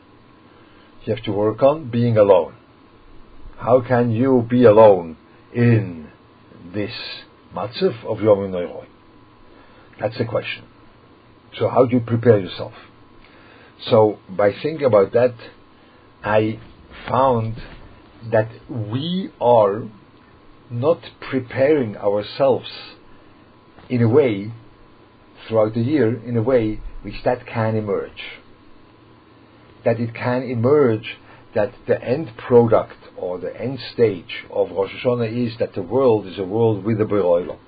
You 1.04 1.14
have 1.14 1.24
to 1.24 1.32
work 1.32 1.62
on 1.62 1.90
being 1.90 2.16
alone. 2.16 2.54
How 3.56 3.80
can 3.80 4.10
you 4.12 4.46
be 4.48 4.64
alone 4.64 5.16
in 5.52 6.08
this 6.72 6.92
matzav 7.54 8.04
of 8.04 8.20
Yom 8.20 8.38
Noiroi? 8.38 8.86
That's 10.00 10.18
the 10.18 10.24
question. 10.24 10.64
So 11.58 11.68
how 11.68 11.86
do 11.86 11.96
you 11.96 12.02
prepare 12.02 12.38
yourself? 12.38 12.74
So 13.84 14.18
by 14.28 14.52
thinking 14.52 14.84
about 14.84 15.12
that, 15.12 15.34
I 16.24 16.58
found 17.08 17.62
that 18.32 18.50
we 18.68 19.30
are 19.40 19.84
not 20.70 21.00
preparing 21.20 21.96
ourselves 21.96 22.68
in 23.88 24.02
a 24.02 24.08
way 24.08 24.52
throughout 25.46 25.74
the 25.74 25.80
year 25.80 26.16
in 26.24 26.36
a 26.36 26.42
way 26.42 26.80
which 27.02 27.14
that 27.24 27.46
can 27.46 27.76
emerge. 27.76 28.22
That 29.84 30.00
it 30.00 30.14
can 30.14 30.42
emerge 30.42 31.18
that 31.54 31.72
the 31.86 32.02
end 32.02 32.36
product 32.36 32.96
or 33.16 33.38
the 33.38 33.54
end 33.58 33.78
stage 33.92 34.44
of 34.50 34.70
Rosh 34.72 34.90
Hashanah 34.90 35.46
is 35.46 35.56
that 35.58 35.74
the 35.74 35.82
world 35.82 36.26
is 36.26 36.38
a 36.38 36.44
world 36.44 36.84
with 36.84 37.00
a 37.00 37.04
Beroilo. 37.04 37.58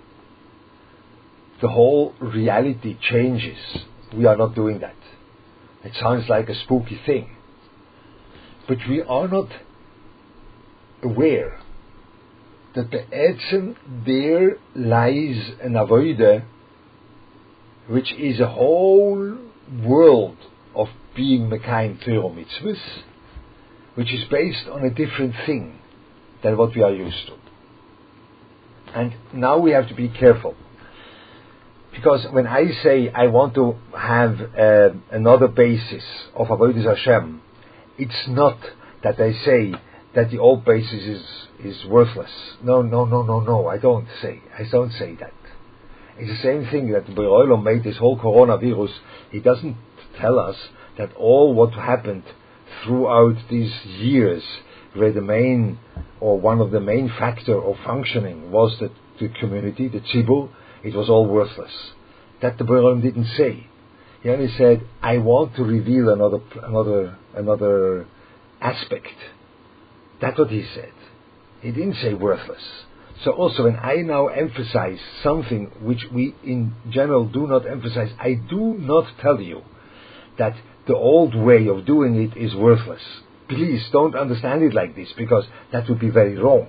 The 1.62 1.68
whole 1.68 2.14
reality 2.20 2.96
changes. 3.00 3.58
We 4.14 4.26
are 4.26 4.36
not 4.36 4.54
doing 4.54 4.80
that. 4.80 4.97
It 5.84 5.92
sounds 6.00 6.28
like 6.28 6.48
a 6.48 6.54
spooky 6.54 7.00
thing. 7.06 7.36
But 8.66 8.78
we 8.88 9.00
are 9.02 9.28
not 9.28 9.48
aware 11.02 11.60
that 12.74 12.90
the 12.90 13.04
Etzem 13.12 13.76
there 14.06 14.56
lies 14.74 15.52
an 15.62 15.72
avoida 15.72 16.44
which 17.88 18.12
is 18.12 18.38
a 18.38 18.46
whole 18.48 19.38
world 19.82 20.36
of 20.74 20.88
being 21.16 21.48
Mekayim 21.48 22.04
Torah 22.04 22.28
mitzvahs, 22.28 23.02
which 23.94 24.12
is 24.12 24.24
based 24.30 24.68
on 24.70 24.84
a 24.84 24.90
different 24.90 25.34
thing 25.46 25.78
than 26.42 26.56
what 26.56 26.74
we 26.76 26.82
are 26.82 26.92
used 26.92 27.26
to. 27.26 27.34
And 28.94 29.14
now 29.32 29.58
we 29.58 29.72
have 29.72 29.88
to 29.88 29.94
be 29.94 30.08
careful. 30.08 30.54
Because 31.98 32.28
when 32.30 32.46
I 32.46 32.70
say 32.84 33.10
I 33.12 33.26
want 33.26 33.54
to 33.56 33.74
have 33.92 34.40
uh, 34.56 34.90
another 35.10 35.48
basis 35.48 36.04
of 36.32 36.46
Avodah 36.46 36.96
Hashem, 36.96 37.42
it's 37.98 38.28
not 38.28 38.56
that 39.02 39.20
I 39.20 39.32
say 39.44 39.74
that 40.14 40.30
the 40.30 40.38
old 40.38 40.64
basis 40.64 41.02
is, 41.02 41.22
is 41.58 41.84
worthless. 41.86 42.30
No, 42.62 42.82
no, 42.82 43.04
no, 43.04 43.24
no, 43.24 43.40
no. 43.40 43.66
I 43.66 43.78
don't 43.78 44.06
say. 44.22 44.40
I 44.56 44.62
don't 44.70 44.92
say 44.92 45.16
that. 45.16 45.32
It's 46.16 46.40
the 46.40 46.48
same 46.48 46.70
thing 46.70 46.92
that 46.92 47.06
Beroilo 47.06 47.60
made 47.60 47.82
this 47.82 47.96
whole 47.96 48.16
coronavirus. 48.16 48.94
He 49.32 49.40
doesn't 49.40 49.76
tell 50.20 50.38
us 50.38 50.56
that 50.98 51.12
all 51.14 51.52
what 51.52 51.72
happened 51.72 52.22
throughout 52.84 53.38
these 53.50 53.74
years, 53.84 54.44
where 54.94 55.12
the 55.12 55.20
main 55.20 55.80
or 56.20 56.38
one 56.38 56.60
of 56.60 56.70
the 56.70 56.80
main 56.80 57.08
factor 57.18 57.60
of 57.60 57.74
functioning 57.84 58.52
was 58.52 58.76
the, 58.78 58.92
the 59.18 59.28
community, 59.40 59.88
the 59.88 59.98
tzibur, 59.98 60.48
it 60.82 60.94
was 60.94 61.08
all 61.08 61.26
worthless. 61.26 61.72
That 62.42 62.58
the 62.58 62.64
Beroilo 62.64 63.00
didn't 63.02 63.28
say. 63.36 63.66
He 64.22 64.30
only 64.30 64.48
said, 64.56 64.82
"I 65.02 65.18
want 65.18 65.56
to 65.56 65.64
reveal 65.64 66.08
another 66.10 66.40
another 66.62 67.16
another 67.34 68.06
aspect." 68.60 69.14
That's 70.20 70.38
what 70.38 70.50
he 70.50 70.64
said. 70.74 70.92
He 71.60 71.70
didn't 71.70 71.96
say 71.96 72.14
worthless. 72.14 72.62
So 73.24 73.32
also 73.32 73.64
when 73.64 73.76
I 73.76 73.96
now 73.96 74.28
emphasize 74.28 74.98
something 75.22 75.72
which 75.80 76.04
we 76.12 76.34
in 76.44 76.74
general 76.90 77.26
do 77.26 77.46
not 77.46 77.66
emphasize, 77.66 78.10
I 78.18 78.34
do 78.34 78.76
not 78.78 79.06
tell 79.20 79.40
you 79.40 79.62
that 80.38 80.54
the 80.86 80.94
old 80.94 81.34
way 81.34 81.66
of 81.66 81.84
doing 81.84 82.14
it 82.16 82.36
is 82.36 82.54
worthless. 82.54 83.02
Please 83.48 83.82
don't 83.92 84.14
understand 84.14 84.62
it 84.62 84.72
like 84.72 84.94
this 84.94 85.08
because 85.16 85.44
that 85.72 85.88
would 85.88 85.98
be 85.98 86.10
very 86.10 86.36
wrong. 86.36 86.68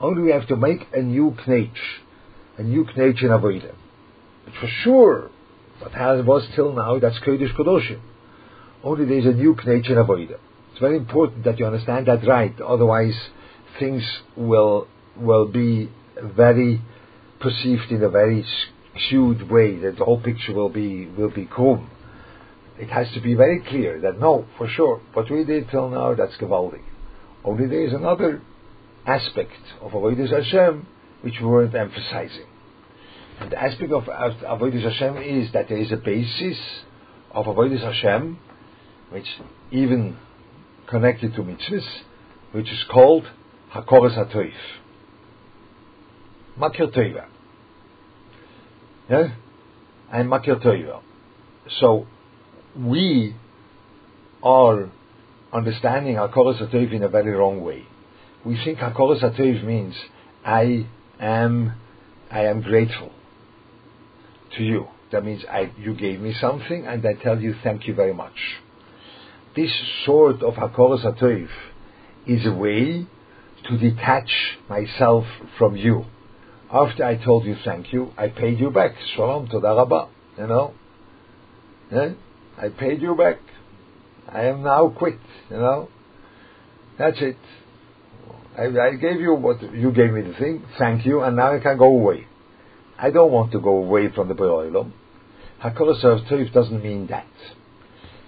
Only 0.00 0.22
we 0.22 0.30
have 0.30 0.46
to 0.48 0.56
make 0.56 0.86
a 0.94 1.02
new 1.02 1.36
knetch, 1.46 1.80
a 2.60 2.62
new 2.62 2.84
knetch 2.84 3.22
in 3.22 3.28
Avodah. 3.28 3.74
But 4.44 4.54
for 4.60 4.68
sure, 4.82 5.30
what 5.78 5.92
has 5.92 6.24
was 6.24 6.46
till 6.54 6.74
now, 6.74 6.98
that's 6.98 7.18
Kodesh 7.20 7.56
Kodoshim. 7.56 8.00
Only 8.84 9.06
there's 9.06 9.24
a 9.24 9.36
new 9.36 9.54
knetch 9.54 9.88
in 9.88 9.96
Avodah. 9.96 10.38
It's 10.70 10.80
very 10.80 10.98
important 10.98 11.44
that 11.44 11.58
you 11.58 11.66
understand 11.66 12.06
that 12.06 12.26
right, 12.26 12.54
otherwise 12.60 13.18
things 13.78 14.02
will 14.36 14.86
will 15.16 15.46
be 15.46 15.90
very 16.22 16.82
perceived 17.40 17.90
in 17.90 18.02
a 18.02 18.10
very 18.10 18.44
skewed 19.06 19.50
way, 19.50 19.78
that 19.78 19.96
the 19.96 20.04
whole 20.04 20.20
picture 20.20 20.52
will 20.52 20.68
be 20.68 21.06
will 21.06 21.30
be 21.30 21.46
krum. 21.46 21.88
It 22.78 22.90
has 22.90 23.10
to 23.14 23.20
be 23.20 23.34
very 23.34 23.60
clear 23.60 24.00
that 24.02 24.20
no, 24.20 24.46
for 24.58 24.68
sure, 24.68 25.00
what 25.14 25.30
we 25.30 25.44
did 25.44 25.70
till 25.70 25.88
now, 25.88 26.14
that's 26.14 26.36
Gavaldi. 26.36 26.82
Only 27.42 27.66
there 27.68 27.86
is 27.86 27.94
another 27.94 28.42
aspect 29.06 29.62
of 29.80 29.92
Avodah 29.92 30.28
Hashem 30.28 30.86
which 31.22 31.34
we 31.40 31.46
weren't 31.46 31.74
emphasizing. 31.74 32.49
The 33.48 33.58
aspect 33.58 33.90
of 33.90 34.04
Avodah 34.04 34.82
Hashem 34.82 35.16
is 35.22 35.52
that 35.52 35.68
there 35.68 35.78
is 35.78 35.90
a 35.92 35.96
basis 35.96 36.58
of 37.32 37.46
Avodah 37.46 37.80
Hashem 37.80 38.38
which 39.10 39.26
even 39.70 40.16
connected 40.86 41.34
to 41.34 41.42
mitzvahs, 41.42 41.86
which 42.52 42.70
is 42.70 42.84
called 42.90 43.24
Hakoras 43.72 44.16
HaToif. 44.16 44.52
Makir 46.58 46.94
Teva. 46.94 47.26
Yeah? 49.08 49.28
And 50.12 50.28
Makir 50.28 50.62
Teva. 50.62 51.00
So, 51.80 52.06
we 52.76 53.34
are 54.42 54.90
understanding 55.52 56.16
Hakoras 56.16 56.60
HaToif 56.62 56.92
in 56.92 57.02
a 57.02 57.08
very 57.08 57.32
wrong 57.32 57.62
way. 57.62 57.84
We 58.44 58.62
think 58.62 58.78
Hakoras 58.78 59.22
HaToif 59.22 59.64
means 59.64 59.94
I 60.44 60.86
am, 61.18 61.74
I 62.30 62.44
am 62.44 62.60
grateful 62.60 63.12
to 64.56 64.62
you. 64.62 64.86
That 65.12 65.24
means 65.24 65.44
I, 65.50 65.72
you 65.78 65.94
gave 65.94 66.20
me 66.20 66.34
something 66.40 66.86
and 66.86 67.04
I 67.06 67.14
tell 67.14 67.40
you 67.40 67.54
thank 67.62 67.86
you 67.86 67.94
very 67.94 68.14
much 68.14 68.36
this 69.56 69.72
sort 70.04 70.42
of 70.42 70.54
Hakoras 70.54 71.04
HaToiv 71.04 71.48
is 72.26 72.46
a 72.46 72.52
way 72.52 73.06
to 73.68 73.78
detach 73.78 74.30
myself 74.68 75.24
from 75.58 75.76
you. 75.76 76.04
After 76.72 77.04
I 77.04 77.16
told 77.16 77.44
you 77.44 77.56
thank 77.64 77.92
you, 77.92 78.12
I 78.16 78.28
paid 78.28 78.60
you 78.60 78.70
back. 78.70 78.92
Shalom, 79.14 79.48
toda 79.48 79.74
rabba. 79.74 80.08
You 80.38 80.46
know? 80.46 80.74
Yeah? 81.90 82.10
I 82.56 82.68
paid 82.68 83.02
you 83.02 83.16
back. 83.16 83.38
I 84.28 84.44
am 84.44 84.62
now 84.62 84.88
quit. 84.96 85.18
You 85.50 85.56
know? 85.56 85.88
That's 86.96 87.16
it. 87.20 87.36
I, 88.56 88.66
I 88.66 88.94
gave 88.94 89.20
you 89.20 89.34
what 89.34 89.60
you 89.74 89.90
gave 89.90 90.12
me 90.12 90.22
the 90.22 90.34
thing. 90.34 90.64
Thank 90.78 91.04
you, 91.04 91.22
and 91.22 91.36
now 91.36 91.54
I 91.54 91.60
can 91.60 91.76
go 91.76 91.86
away. 91.86 92.26
I 93.02 93.10
don't 93.10 93.32
want 93.32 93.52
to 93.52 93.60
go 93.60 93.78
away 93.78 94.12
from 94.12 94.28
the 94.28 94.34
Be'olam. 94.34 94.92
Hakoras 95.62 96.04
HaToiv 96.04 96.52
doesn't 96.52 96.82
mean 96.82 97.06
that. 97.06 97.26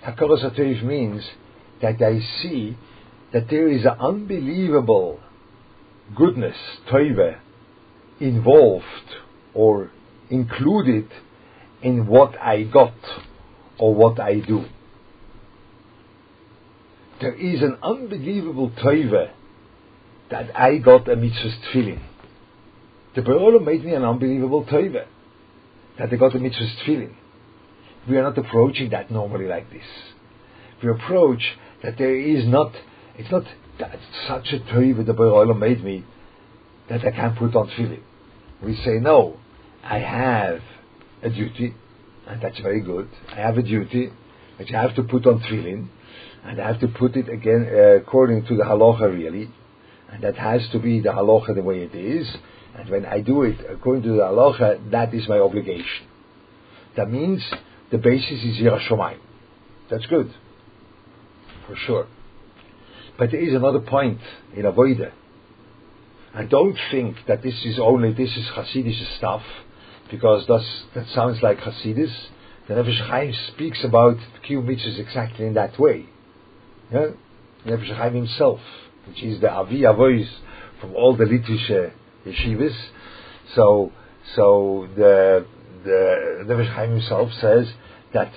Hakaras 0.02 0.42
HaToiv 0.50 0.82
means 0.82 1.22
that 1.82 2.00
I 2.00 2.20
see 2.40 2.78
that 3.34 3.48
there 3.50 3.68
is 3.68 3.84
an 3.84 3.96
unbelievable 4.00 5.20
goodness, 6.16 6.56
toive, 6.90 7.38
involved 8.18 8.84
or 9.52 9.90
included 10.30 11.10
in 11.82 12.06
what 12.06 12.40
I 12.40 12.62
got 12.62 12.94
or 13.78 13.94
what 13.94 14.20
I 14.20 14.40
do. 14.40 14.64
There 17.20 17.34
is 17.34 17.60
an 17.62 17.76
unbelievable 17.82 18.70
toive 18.70 19.30
that 20.30 20.56
I 20.56 20.78
got 20.78 21.08
a 21.10 21.16
mitzvah 21.16 21.50
tefillin. 21.72 22.00
The 23.14 23.23
Be'olam 23.23 23.64
made 23.64 23.85
me 23.85 23.92
an 23.95 24.04
unbelievable 24.04 24.64
toive 24.64 25.04
that 25.99 26.12
I 26.12 26.16
got 26.16 26.35
a 26.35 26.38
mitzvah 26.38 26.64
tefillin. 26.85 27.14
We 28.09 28.16
are 28.16 28.23
not 28.23 28.38
approaching 28.38 28.90
that 28.90 29.11
normally 29.11 29.47
like 29.47 29.71
this. 29.71 29.85
We 30.83 30.90
approach 30.90 31.42
that 31.83 31.99
there 31.99 32.16
is 32.16 32.47
not, 32.47 32.73
it's 33.16 33.31
not 33.31 33.45
such 34.26 34.52
a 34.52 34.59
Torah 34.61 35.04
the 35.04 35.12
Olam 35.12 35.59
made 35.59 35.85
me 35.85 36.04
that 36.88 37.04
I 37.04 37.11
can't 37.11 37.37
put 37.37 37.54
on 37.54 37.69
tefillin. 37.69 38.00
We 38.62 38.76
say, 38.76 38.99
no, 39.00 39.38
I 39.85 39.99
have 39.99 40.61
a 41.23 41.28
duty, 41.28 41.75
and 42.26 42.40
that's 42.40 42.59
very 42.61 42.81
good. 42.81 43.09
I 43.31 43.37
have 43.37 43.59
a 43.59 43.62
duty 43.62 44.11
which 44.59 44.73
I 44.73 44.81
have 44.81 44.95
to 44.97 45.02
put 45.02 45.26
on 45.26 45.40
tefillin, 45.40 45.88
and 46.45 46.61
I 46.61 46.69
have 46.69 46.81
to 46.81 46.88
put 46.88 47.16
it 47.16 47.28
again 47.28 47.69
uh, 47.71 47.97
according 47.97 48.47
to 48.47 48.57
the 48.57 48.64
halacha 48.64 49.12
really, 49.12 49.50
and 50.11 50.25
that 50.25 50.37
has 50.37 50.62
to 50.73 50.78
be 50.78 51.00
the 51.00 51.11
halacha 51.11 51.54
the 51.54 51.62
way 51.62 51.83
it 51.83 51.95
is. 51.95 52.26
And 52.76 52.88
when 52.88 53.04
I 53.04 53.20
do 53.20 53.42
it 53.42 53.58
according 53.68 54.02
to 54.04 54.10
the 54.10 54.22
halacha, 54.22 54.90
that 54.90 55.12
is 55.14 55.28
my 55.28 55.38
obligation. 55.38 56.06
That 56.96 57.10
means 57.10 57.42
the 57.90 57.98
basis 57.98 58.42
is 58.42 58.56
Yerushalayim. 58.58 59.18
That's 59.90 60.06
good, 60.06 60.32
for 61.66 61.76
sure. 61.76 62.06
But 63.18 63.30
there 63.30 63.40
is 63.40 63.54
another 63.54 63.80
point 63.80 64.20
in 64.56 64.62
Avodah. 64.62 65.12
And 66.34 66.48
don't 66.48 66.78
think 66.90 67.16
that 67.28 67.42
this 67.42 67.54
is 67.64 67.78
only 67.78 68.12
this 68.14 68.30
is 68.30 68.46
Hasidic 68.56 69.18
stuff, 69.18 69.42
because 70.10 70.46
that's, 70.48 70.84
that 70.94 71.06
sounds 71.14 71.42
like 71.42 71.58
Hasidus. 71.58 72.12
The 72.68 72.74
Nefesh 72.74 73.06
Chaim 73.06 73.34
speaks 73.48 73.84
about 73.84 74.16
Mitzvahs 74.48 74.98
exactly 74.98 75.46
in 75.46 75.54
that 75.54 75.78
way. 75.78 76.06
Yeah? 76.90 77.08
Nefesh 77.66 77.94
Chaim 77.94 78.14
himself, 78.14 78.60
which 79.06 79.22
is 79.22 79.40
the 79.42 79.50
Avi 79.50 79.80
Avois 79.80 80.26
from 80.80 80.94
all 80.94 81.16
the 81.16 81.24
Litvish 81.24 81.92
yeshivas. 82.26 82.74
So, 83.54 83.92
so 84.36 84.88
the 84.96 85.46
the 85.84 86.44
Nefesh 86.46 86.72
Chaim 86.74 86.90
himself 86.92 87.32
says 87.40 87.68
that 88.14 88.32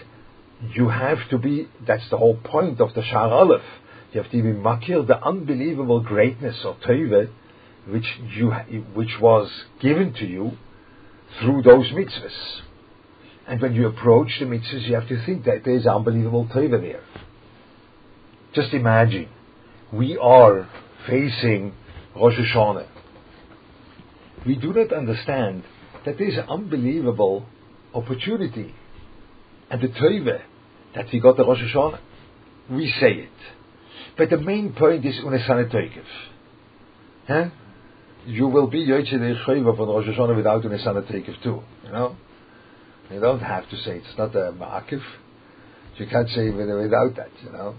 you 0.73 0.89
have 0.89 1.29
to 1.29 1.37
be. 1.37 1.67
That's 1.85 2.09
the 2.09 2.17
whole 2.17 2.37
point 2.37 2.81
of 2.81 2.93
the 2.93 3.03
Shar 3.03 3.31
Aleph. 3.31 3.61
You 4.11 4.21
have 4.21 4.31
to 4.31 4.41
be 4.41 4.49
makir 4.49 5.05
the 5.05 5.21
unbelievable 5.23 5.99
greatness 5.99 6.57
of 6.63 6.79
Teivet, 6.81 7.29
which 7.87 8.05
you 8.35 8.51
which 8.93 9.19
was 9.19 9.49
given 9.79 10.13
to 10.13 10.25
you 10.25 10.57
through 11.39 11.63
those 11.63 11.87
mitzvahs. 11.87 12.61
And 13.47 13.61
when 13.61 13.75
you 13.75 13.87
approach 13.87 14.39
the 14.39 14.45
mitzvahs, 14.45 14.87
you 14.87 14.95
have 14.95 15.07
to 15.09 15.23
think 15.25 15.45
that 15.45 15.63
there 15.63 15.75
is 15.75 15.85
unbelievable 15.85 16.47
Teivet 16.47 16.81
there. 16.81 17.03
Just 18.53 18.73
imagine, 18.73 19.27
we 19.91 20.17
are 20.17 20.67
facing 21.05 21.73
Rosh 22.15 22.35
Hashanah. 22.35 22.87
We 24.45 24.55
do 24.55 24.73
not 24.73 24.93
understand 24.93 25.63
that 26.05 26.17
there 26.17 26.27
is 26.27 26.37
an 26.37 26.45
unbelievable 26.49 27.45
opportunity 27.93 28.73
and 29.69 29.81
the 29.81 29.87
Teive 29.87 30.41
that 30.95 31.05
we 31.11 31.19
got 31.19 31.37
the 31.37 31.45
Rosh 31.45 31.59
Hashanah. 31.59 31.99
We 32.69 32.93
say 32.99 33.13
it. 33.13 33.29
But 34.17 34.29
the 34.29 34.37
main 34.37 34.73
point 34.73 35.05
is 35.05 35.15
Unesane 35.15 35.71
Teikiv. 35.71 36.03
Huh? 37.27 37.49
You 38.27 38.47
will 38.47 38.67
be 38.67 38.85
Yoitze 38.85 39.13
Deichayva 39.13 39.75
from 39.75 39.89
Rosh 39.89 40.07
Hashanah 40.07 40.35
without 40.35 40.63
Unesane 40.63 41.11
Teikiv 41.11 41.41
too. 41.43 41.61
You 41.83 41.91
know? 41.91 42.15
You 43.11 43.19
don't 43.19 43.39
have 43.39 43.69
to 43.69 43.77
say 43.77 43.97
it's 43.97 44.17
not 44.17 44.35
a 44.35 44.51
Ma'akiv. 44.51 45.01
You 45.97 46.07
can't 46.07 46.29
say 46.29 46.49
without 46.49 47.15
that, 47.15 47.29
you 47.43 47.51
know. 47.51 47.75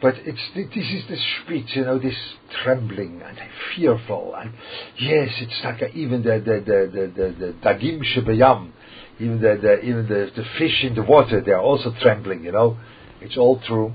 But 0.00 0.16
it's 0.18 0.40
this 0.54 0.66
is 0.74 1.08
the 1.08 1.16
speech, 1.42 1.74
you 1.74 1.84
know, 1.84 1.98
this 1.98 2.16
trembling 2.62 3.22
and 3.22 3.38
fearful, 3.74 4.34
and 4.36 4.52
yes, 4.98 5.30
it's 5.40 5.64
like 5.64 5.80
a, 5.80 5.88
even 5.96 6.22
the 6.22 6.38
the 6.38 6.60
the 6.60 7.10
the 7.16 7.46
the, 7.46 7.52
dagim 7.64 8.02
shebeyam, 8.14 8.72
even 9.18 9.40
the, 9.40 9.58
the 9.60 9.80
even 9.80 10.06
the, 10.06 10.30
the 10.36 10.44
fish 10.58 10.84
in 10.84 10.94
the 10.94 11.02
water, 11.02 11.40
they 11.40 11.52
are 11.52 11.62
also 11.62 11.94
trembling. 12.02 12.44
You 12.44 12.52
know, 12.52 12.76
it's 13.22 13.38
all 13.38 13.58
true, 13.60 13.94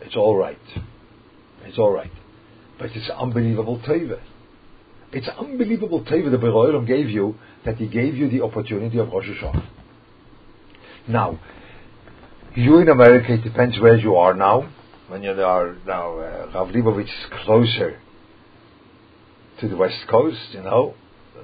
it's 0.00 0.14
all 0.14 0.36
right, 0.36 0.60
it's 1.64 1.76
all 1.76 1.90
right, 1.90 2.12
but 2.78 2.90
it's 2.94 3.10
unbelievable 3.10 3.80
teva. 3.80 4.20
It's 5.10 5.28
unbelievable 5.28 6.04
teva 6.04 6.30
the 6.30 6.38
Beroilim 6.38 6.86
gave 6.86 7.10
you 7.10 7.34
that 7.64 7.78
He 7.78 7.88
gave 7.88 8.14
you 8.14 8.30
the 8.30 8.42
opportunity 8.42 8.98
of 8.98 9.08
Rosh 9.08 9.26
Hashanah. 9.26 9.66
Now, 11.08 11.40
you 12.54 12.78
in 12.78 12.88
America, 12.88 13.34
it 13.34 13.42
depends 13.42 13.78
where 13.80 13.96
you 13.96 14.14
are 14.14 14.32
now 14.32 14.68
when 15.08 15.22
you 15.22 15.30
are 15.30 15.76
now 15.86 16.18
uh, 16.18 16.50
Rav 16.54 16.68
Leibovitz 16.68 17.04
is 17.04 17.44
closer 17.44 18.00
to 19.60 19.68
the 19.68 19.76
west 19.76 20.06
coast, 20.08 20.38
you 20.52 20.62
know, 20.62 20.94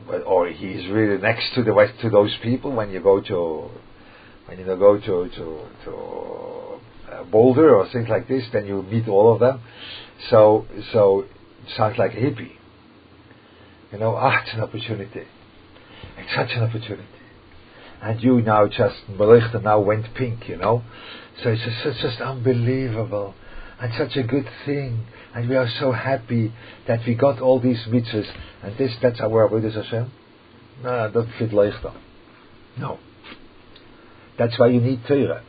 but, 0.06 0.22
or 0.22 0.48
he's 0.48 0.88
really 0.88 1.20
next 1.20 1.54
to 1.54 1.62
the 1.62 1.72
west 1.72 1.94
to 2.00 2.10
those 2.10 2.36
people. 2.42 2.72
When 2.72 2.90
you 2.90 3.00
go 3.00 3.20
to 3.20 3.70
when 4.46 4.58
you 4.58 4.66
go 4.66 4.98
to 4.98 5.28
to 5.28 5.66
to 5.84 5.94
uh, 7.12 7.24
Boulder 7.24 7.74
or 7.74 7.88
things 7.90 8.08
like 8.08 8.26
this, 8.28 8.44
then 8.52 8.66
you 8.66 8.82
meet 8.82 9.08
all 9.08 9.32
of 9.32 9.40
them. 9.40 9.60
So 10.28 10.66
so 10.92 11.20
it 11.20 11.76
sounds 11.76 11.98
like 11.98 12.12
a 12.14 12.16
hippie. 12.16 12.52
You 13.92 13.98
know, 13.98 14.16
ah, 14.16 14.42
it's 14.42 14.54
an 14.54 14.60
opportunity. 14.60 15.26
It's 16.18 16.34
such 16.34 16.50
an 16.56 16.64
opportunity. 16.64 17.06
And 18.02 18.20
you 18.20 18.40
now 18.40 18.66
just 18.66 18.96
Melichta 19.08 19.62
now 19.62 19.80
went 19.80 20.12
pink, 20.14 20.48
you 20.48 20.56
know. 20.56 20.82
So 21.42 21.50
it's 21.50 21.62
just, 21.62 21.86
it's 21.86 22.02
just 22.02 22.20
unbelievable 22.20 23.34
and 23.82 23.92
such 23.98 24.16
a 24.16 24.22
good 24.22 24.48
thing, 24.64 25.04
and 25.34 25.48
we 25.48 25.56
are 25.56 25.68
so 25.80 25.90
happy 25.90 26.52
that 26.86 27.00
we 27.04 27.16
got 27.16 27.40
all 27.40 27.58
these 27.58 27.80
mitzvahs, 27.88 28.30
and 28.62 28.78
this, 28.78 28.92
that's 29.02 29.20
our 29.20 29.48
avodas 29.48 29.74
Hashem? 29.74 30.12
No, 30.84 31.10
that 31.10 31.26
fit 31.36 31.50
leichta. 31.50 31.92
No. 32.78 33.00
That's 34.38 34.56
why 34.56 34.68
you 34.68 34.80
need 34.80 35.00
Torah. 35.08 35.42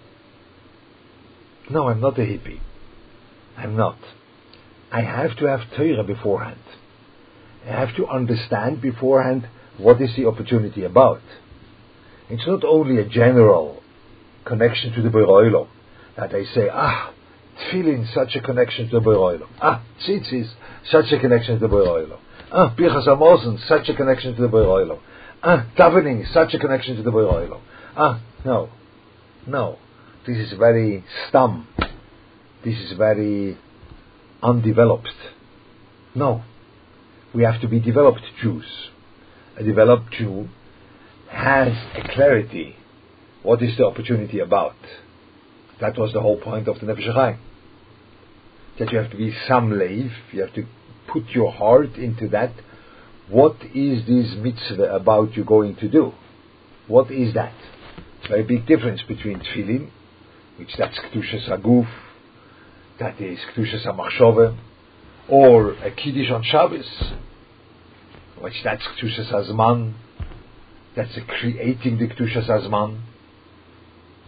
No, 1.70 1.88
I'm 1.90 2.02
not 2.02 2.18
a 2.18 2.24
hippie. 2.24 2.60
I'm 3.56 3.76
not. 3.76 4.00
I 4.92 5.02
have 5.02 5.38
to 5.38 5.46
have 5.46 5.62
Torah 5.78 6.04
beforehand. 6.04 6.60
I 7.66 7.70
have 7.70 7.96
to 7.98 8.08
understand 8.08 8.82
beforehand 8.82 9.48
what 9.78 10.02
is 10.02 10.10
the 10.16 10.26
opportunity 10.26 10.84
about. 10.84 11.22
It's 12.32 12.48
not 12.48 12.64
only 12.64 13.00
a 13.00 13.08
general 13.08 13.84
connection 14.44 14.92
to 14.94 15.04
the 15.04 15.10
Beroilo 15.10 15.68
that 16.18 16.34
I 16.34 16.46
say, 16.46 16.68
ah, 16.72 17.13
Tefillin, 17.60 18.14
such 18.14 18.36
a 18.36 18.42
connection 18.42 18.90
to 18.90 19.00
the 19.00 19.06
Boiroilo. 19.06 19.48
Ah, 19.62 19.84
tzitzis, 20.06 20.50
such 20.90 21.12
a 21.12 21.20
connection 21.20 21.60
to 21.60 21.68
the 21.68 21.74
Boiroilo. 21.74 22.18
Ah, 22.52 22.74
Birchas 22.78 23.08
Hamazon, 23.08 23.60
such 23.68 23.90
a 23.90 23.94
connection 23.96 24.36
to 24.36 24.42
the 24.42 24.48
Boiroilo. 24.48 25.00
Ah, 25.42 25.68
davening, 25.78 26.32
such 26.34 26.54
a 26.54 26.60
connection 26.60 26.96
to 26.96 27.04
the 27.04 27.12
Boiroilo. 27.12 27.60
Ah, 27.96 28.22
no, 28.46 28.70
no. 29.46 29.78
This 30.26 30.38
is 30.38 30.54
very 30.58 31.04
stum. 31.30 31.66
This 32.64 32.78
is 32.80 32.98
very 32.98 33.58
undeveloped. 34.42 35.10
No. 36.16 36.44
We 37.34 37.44
have 37.44 37.60
to 37.62 37.68
be 37.68 37.80
developed 37.80 38.22
Jews. 38.42 38.66
A 39.58 39.64
developed 39.64 40.12
Jew 40.14 40.48
has 41.30 41.74
a 41.96 42.08
clarity. 42.14 42.76
What 43.42 43.62
is 43.62 43.76
the 43.78 43.86
opportunity 43.86 44.40
about? 44.40 44.76
That 45.80 45.98
was 45.98 46.14
the 46.14 46.22
whole 46.22 46.38
point 46.38 46.68
of 46.68 46.80
the 46.80 46.86
Nefesh. 46.86 47.38
That 48.80 48.92
you 48.92 48.98
have 48.98 49.12
to 49.12 49.18
be 49.18 49.36
some 49.48 49.72
leiv, 49.72 50.12
you 50.32 50.42
have 50.42 50.54
to 50.56 50.66
put 51.08 51.30
your 51.30 51.52
heart 51.52 51.96
into 51.96 52.28
that. 52.30 52.54
What 53.30 53.58
is 53.74 54.06
this 54.06 54.36
mitzvah 54.38 54.96
about 54.96 55.36
you 55.36 55.44
going 55.44 55.76
to 55.78 55.90
do? 55.90 56.14
What 56.88 57.12
is 57.12 57.34
that? 57.34 57.54
Very 58.28 58.44
big 58.44 58.66
difference 58.66 59.02
between 59.08 59.40
tefillin, 59.40 59.90
which 60.58 60.70
that's 60.78 60.98
kedushas 61.00 61.50
aguf, 61.50 61.88
that 63.00 63.20
is 63.20 63.40
kedushas 63.56 63.86
hamachshove, 63.86 64.58
or 65.30 65.74
a 65.74 65.92
kiddush 65.92 66.30
on 66.32 66.44
Shabbos, 66.44 67.14
which 68.40 68.56
that's 68.64 68.84
kedushas 68.84 69.32
hazman, 69.32 69.94
that's 70.96 71.16
a 71.18 71.22
creating 71.22 71.98
the 71.98 72.08
kedushas 72.08 72.50
hazman 72.50 73.00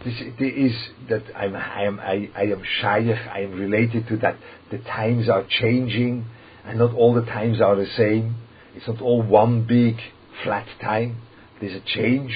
this 0.04 0.14
is 0.38 0.72
that 1.08 1.24
I'm, 1.34 1.56
I 1.56 1.84
am, 1.84 1.98
I, 2.00 2.30
I 2.36 2.42
am 2.42 2.62
shaykh, 2.80 3.16
I 3.32 3.40
am 3.40 3.52
related 3.52 4.06
to 4.08 4.16
that. 4.18 4.36
The 4.70 4.78
times 4.78 5.28
are 5.28 5.44
changing, 5.48 6.26
and 6.64 6.78
not 6.78 6.94
all 6.94 7.14
the 7.14 7.22
times 7.22 7.60
are 7.60 7.76
the 7.76 7.88
same. 7.96 8.36
It's 8.74 8.86
not 8.86 9.00
all 9.00 9.22
one 9.22 9.66
big 9.66 9.96
flat 10.44 10.66
time. 10.80 11.22
There's 11.60 11.74
a 11.74 11.84
change. 11.84 12.32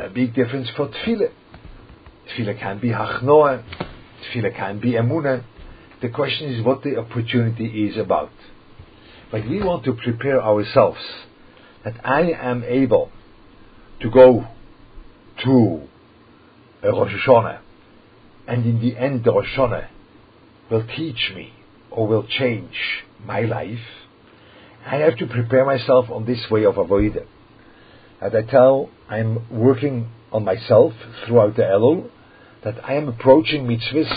A 0.00 0.08
big 0.08 0.34
difference 0.34 0.68
for 0.70 0.88
tefillah. 0.88 1.30
Tefillah 2.28 2.58
can 2.58 2.80
be 2.80 2.88
hachnoah. 2.88 3.62
Tefillah 4.24 4.56
can 4.56 4.80
be 4.80 4.92
emunah. 4.92 5.44
The 6.00 6.08
question 6.08 6.52
is 6.52 6.64
what 6.64 6.82
the 6.82 6.96
opportunity 6.96 7.88
is 7.88 7.96
about. 7.98 8.32
But 9.30 9.48
we 9.48 9.62
want 9.62 9.84
to 9.84 9.92
prepare 9.92 10.42
ourselves 10.42 11.00
that 11.84 11.94
I 12.04 12.32
am 12.32 12.64
able 12.64 13.10
to 14.00 14.10
go 14.10 14.46
to 15.44 15.82
a 16.82 16.90
Rosh 16.90 17.12
Hashanah, 17.26 17.60
and 18.46 18.64
in 18.66 18.80
the 18.80 18.96
end 18.96 19.24
the 19.24 19.32
Rosh 19.32 19.54
Hashanah 19.56 19.88
will 20.70 20.86
teach 20.86 21.32
me 21.34 21.52
or 21.90 22.06
will 22.06 22.26
change 22.26 22.74
my 23.24 23.40
life, 23.42 23.78
I 24.86 24.96
have 24.96 25.16
to 25.18 25.26
prepare 25.26 25.64
myself 25.64 26.10
on 26.10 26.26
this 26.26 26.50
way 26.50 26.64
of 26.64 26.76
avoiding. 26.76 27.26
As 28.20 28.34
I 28.34 28.42
tell, 28.42 28.90
I'm 29.08 29.46
working 29.50 30.10
on 30.32 30.44
myself 30.44 30.92
throughout 31.26 31.56
the 31.56 31.62
Elul, 31.62 32.10
that 32.64 32.84
I 32.84 32.94
am 32.94 33.08
approaching 33.08 33.66
mitzvahs, 33.66 34.10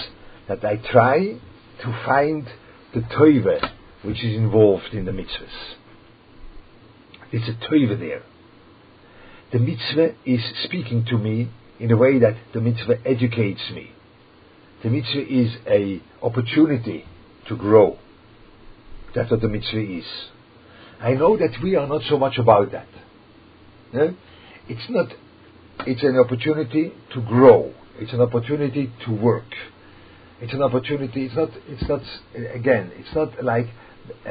that 0.48 0.64
I 0.66 0.78
try 0.78 1.40
to 1.82 2.04
find 2.06 2.48
the 2.94 3.02
toive 3.02 3.72
which 4.04 4.24
is 4.24 4.36
involved 4.36 4.94
in 4.94 5.06
the 5.06 5.12
mitzvahs. 5.12 5.76
It's 7.32 7.48
a 7.48 7.70
toive 7.70 8.00
there 8.00 8.24
the 9.52 9.60
mitzvah 9.60 10.16
is 10.26 10.42
speaking 10.64 11.06
to 11.06 11.18
me 11.18 11.50
in 11.80 11.92
a 11.92 11.98
way 11.98 12.20
that 12.20 12.36
the 12.54 12.62
mitzvah 12.62 12.96
educates 13.06 13.62
me. 13.74 13.92
The 14.84 14.90
mitzvah 14.90 15.28
is 15.28 15.56
a 15.66 16.02
opportunity 16.22 17.06
to 17.48 17.56
grow. 17.56 17.98
That's 19.16 19.32
what 19.32 19.42
the 19.42 19.48
mitzvah 19.48 19.82
is. 19.82 20.06
I 21.00 21.14
know 21.14 21.38
that 21.38 21.58
we 21.64 21.76
are 21.76 21.88
not 21.88 22.02
so 22.10 22.18
much 22.18 22.38
about 22.38 22.72
that. 22.72 22.88
Yeah? 23.94 24.12
It's 24.68 24.90
not. 24.90 25.14
It's 25.86 26.04
an 26.04 26.18
opportunity 26.18 26.92
to 27.14 27.22
grow. 27.22 27.74
It's 28.00 28.14
an 28.14 28.22
opportunity 28.22 28.92
to 29.06 29.12
work. 29.12 29.56
It's 30.42 30.54
an 30.54 30.62
opportunity. 30.62 31.26
It's 31.26 31.36
not. 31.36 31.50
It's 31.68 31.88
not. 31.88 32.02
Again, 32.54 32.92
it's 32.96 33.16
not 33.16 33.44
like 33.44 33.68
uh, 34.26 34.30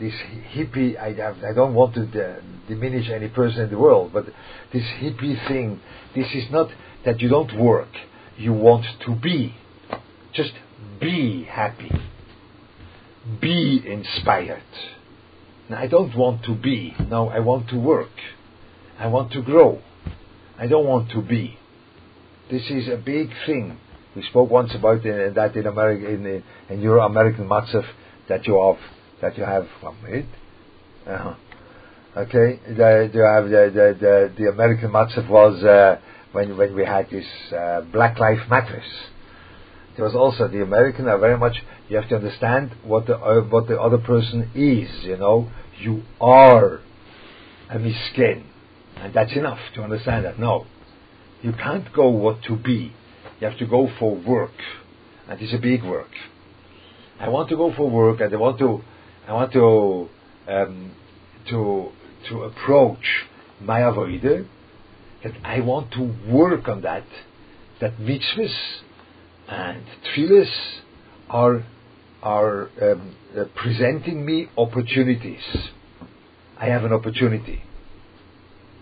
this 0.00 0.14
hippie. 0.54 0.98
I, 0.98 1.08
I 1.48 1.52
don't 1.54 1.74
want 1.74 1.94
to 1.94 2.02
uh, 2.02 2.40
diminish 2.68 3.08
any 3.08 3.28
person 3.28 3.62
in 3.62 3.70
the 3.70 3.78
world, 3.78 4.10
but 4.12 4.26
this 4.72 4.84
hippie 5.00 5.46
thing. 5.48 5.80
This 6.14 6.28
is 6.34 6.50
not 6.50 6.70
that 7.04 7.20
you 7.20 7.28
don't 7.28 7.58
work. 7.58 7.88
You 8.36 8.52
want 8.52 8.84
to 9.06 9.14
be. 9.14 9.54
Just 10.34 10.52
be 11.00 11.44
happy. 11.44 11.90
Be 13.40 13.82
inspired. 13.86 14.62
Now, 15.68 15.78
I 15.78 15.86
don't 15.86 16.16
want 16.16 16.44
to 16.44 16.54
be. 16.54 16.94
No, 17.08 17.28
I 17.28 17.40
want 17.40 17.68
to 17.70 17.76
work. 17.76 18.10
I 18.98 19.08
want 19.08 19.32
to 19.32 19.42
grow. 19.42 19.80
I 20.58 20.66
don't 20.66 20.86
want 20.86 21.10
to 21.10 21.22
be. 21.22 21.58
This 22.50 22.62
is 22.70 22.88
a 22.88 22.96
big 22.96 23.30
thing. 23.46 23.78
We 24.14 24.22
spoke 24.22 24.50
once 24.50 24.74
about 24.74 25.00
uh, 25.00 25.30
that 25.34 25.56
in 25.56 25.66
America, 25.66 26.08
in, 26.08 26.42
in 26.70 26.80
your 26.80 26.98
American 26.98 27.48
matzav 27.48 27.84
that 28.28 28.46
you 28.46 28.54
have, 28.54 28.78
that 29.20 29.36
you 29.36 29.44
have. 29.44 29.66
One 29.80 30.02
minute. 30.02 30.26
Uh-huh. 31.06 31.34
Okay, 32.16 32.60
the, 32.66 33.10
you 33.12 33.20
have 33.20 33.44
the 33.44 33.70
the 33.72 33.96
the, 34.00 34.32
the 34.38 34.50
American 34.50 34.90
matzav 34.90 35.28
was 35.28 35.62
uh, 35.62 36.00
when 36.32 36.56
when 36.56 36.74
we 36.74 36.84
had 36.84 37.10
this 37.10 37.26
uh, 37.52 37.82
Black 37.92 38.18
Lives 38.18 38.42
Matters. 38.48 38.84
There 39.96 40.04
was 40.04 40.14
also 40.14 40.48
the 40.48 40.62
American 40.62 41.08
are 41.08 41.18
very 41.18 41.38
much. 41.38 41.56
You 41.88 41.96
have 41.96 42.08
to 42.08 42.16
understand 42.16 42.74
what 42.84 43.06
the 43.06 43.16
uh, 43.16 43.42
what 43.42 43.68
the 43.68 43.80
other 43.80 43.98
person 43.98 44.50
is. 44.54 45.04
You 45.04 45.16
know, 45.16 45.50
you 45.78 46.02
are 46.20 46.80
a 47.70 47.78
miskin, 47.78 48.44
and 48.96 49.12
that's 49.14 49.32
enough 49.32 49.60
to 49.74 49.82
understand 49.82 50.24
that. 50.24 50.38
No, 50.38 50.66
you 51.42 51.52
can't 51.52 51.92
go 51.92 52.08
what 52.08 52.42
to 52.44 52.56
be. 52.56 52.92
You 53.40 53.48
have 53.48 53.58
to 53.58 53.66
go 53.66 53.88
for 53.98 54.14
work, 54.14 54.54
and 55.28 55.40
it's 55.40 55.52
a 55.52 55.58
big 55.58 55.84
work. 55.84 56.10
I 57.20 57.28
want 57.28 57.48
to 57.50 57.56
go 57.56 57.72
for 57.74 57.88
work, 57.90 58.20
and 58.20 58.32
I 58.32 58.36
want 58.36 58.58
to, 58.58 58.82
I 59.26 59.32
want 59.32 59.52
to, 59.52 60.08
um, 60.48 60.92
to 61.48 61.90
to 62.28 62.42
approach 62.44 63.24
my 63.60 63.80
avodah. 63.80 64.46
That 65.24 65.32
I 65.44 65.60
want 65.60 65.92
to 65.92 66.14
work 66.28 66.68
on 66.68 66.82
that. 66.82 67.04
That 67.80 67.96
mitzvahs 67.98 68.54
and 69.48 69.84
tefillahs 70.04 70.80
are 71.28 71.64
are 72.22 72.68
um, 72.80 73.16
uh, 73.36 73.44
presenting 73.54 74.24
me 74.24 74.48
opportunities. 74.56 75.42
I 76.58 76.66
have 76.66 76.84
an 76.84 76.92
opportunity, 76.92 77.62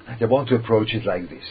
and 0.07 0.23
I 0.23 0.27
want 0.27 0.49
to 0.51 0.57
approach 0.57 0.93
it 0.93 1.05
like 1.07 1.29
this. 1.31 1.45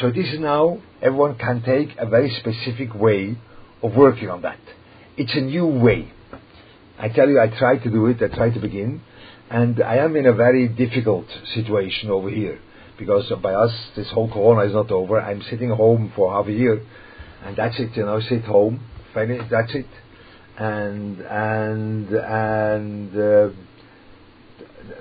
So 0.00 0.10
this 0.10 0.32
is 0.32 0.38
now 0.38 0.78
everyone 1.02 1.36
can 1.36 1.62
take 1.62 1.96
a 1.98 2.08
very 2.08 2.30
specific 2.30 2.94
way 2.94 3.36
of 3.82 3.94
working 3.96 4.30
on 4.30 4.42
that. 4.42 4.60
It's 5.16 5.34
a 5.34 5.40
new 5.40 5.66
way. 5.66 6.12
I 6.98 7.08
tell 7.08 7.28
you, 7.28 7.40
I 7.40 7.48
try 7.48 7.78
to 7.78 7.90
do 7.90 8.06
it. 8.06 8.22
I 8.22 8.34
try 8.34 8.50
to 8.50 8.60
begin, 8.60 9.00
and 9.50 9.82
I 9.82 9.96
am 9.96 10.16
in 10.16 10.26
a 10.26 10.32
very 10.32 10.68
difficult 10.68 11.26
situation 11.54 12.10
over 12.10 12.28
here 12.28 12.60
because 12.98 13.32
by 13.40 13.54
us 13.54 13.72
this 13.94 14.10
whole 14.10 14.28
Corona 14.28 14.62
is 14.62 14.72
not 14.72 14.90
over. 14.90 15.20
I'm 15.20 15.42
sitting 15.42 15.70
home 15.70 16.12
for 16.16 16.32
half 16.32 16.48
a 16.48 16.52
year, 16.52 16.84
and 17.44 17.56
that's 17.56 17.78
it. 17.78 17.96
You 17.96 18.04
know, 18.04 18.20
sit 18.20 18.44
home, 18.44 18.84
finish. 19.14 19.42
That's 19.50 19.74
it, 19.74 19.86
and 20.58 21.20
and 21.20 22.08
and. 22.12 23.16
Uh, 23.16 23.48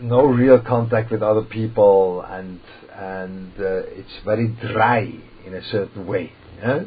no 0.01 0.25
real 0.25 0.59
contact 0.59 1.11
with 1.11 1.21
other 1.23 1.43
people, 1.43 2.21
and 2.21 2.59
and 2.93 3.51
uh, 3.59 3.83
it's 3.87 4.11
very 4.25 4.47
dry 4.47 5.13
in 5.45 5.53
a 5.53 5.63
certain 5.71 6.07
way. 6.07 6.31
Yeah? 6.59 6.83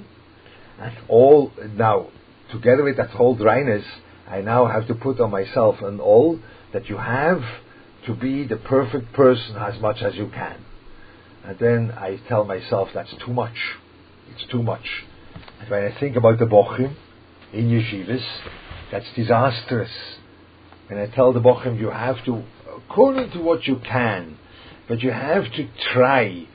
And 0.80 0.98
all 1.08 1.52
now, 1.74 2.08
together 2.50 2.82
with 2.82 2.96
that 2.96 3.10
whole 3.10 3.36
dryness, 3.36 3.84
I 4.30 4.40
now 4.42 4.66
have 4.66 4.86
to 4.86 4.94
put 4.94 5.20
on 5.20 5.30
myself 5.30 5.80
and 5.82 6.00
all 6.00 6.38
that 6.72 6.88
you 6.88 6.96
have 6.96 7.42
to 8.06 8.14
be 8.14 8.46
the 8.46 8.56
perfect 8.56 9.12
person 9.12 9.56
as 9.56 9.80
much 9.80 10.00
as 10.02 10.14
you 10.14 10.30
can. 10.32 10.64
And 11.44 11.58
then 11.58 11.92
I 11.96 12.20
tell 12.28 12.44
myself 12.44 12.90
that's 12.94 13.14
too 13.24 13.32
much. 13.32 13.56
It's 14.32 14.50
too 14.50 14.62
much. 14.62 14.86
And 15.60 15.68
when 15.68 15.84
I 15.84 15.98
think 15.98 16.16
about 16.16 16.38
the 16.38 16.44
bochim 16.44 16.94
in 17.52 17.68
yeshivas, 17.68 18.24
that's 18.92 19.06
disastrous. 19.16 19.90
When 20.88 20.98
I 20.98 21.06
tell 21.06 21.32
the 21.32 21.40
bochim 21.40 21.78
you 21.80 21.90
have 21.90 22.24
to 22.26 22.44
according 22.90 23.30
to 23.30 23.40
what 23.40 23.66
you 23.66 23.76
can, 23.76 24.38
but 24.88 25.00
you 25.00 25.10
have 25.10 25.44
to 25.52 25.68
try, 25.92 26.46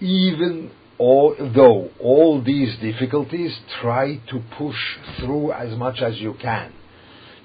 even 0.00 0.70
although 0.98 1.90
all 2.00 2.42
these 2.42 2.78
difficulties, 2.78 3.54
try 3.80 4.16
to 4.30 4.42
push 4.56 4.76
through 5.18 5.52
as 5.52 5.76
much 5.76 6.00
as 6.00 6.18
you 6.18 6.34
can. 6.34 6.72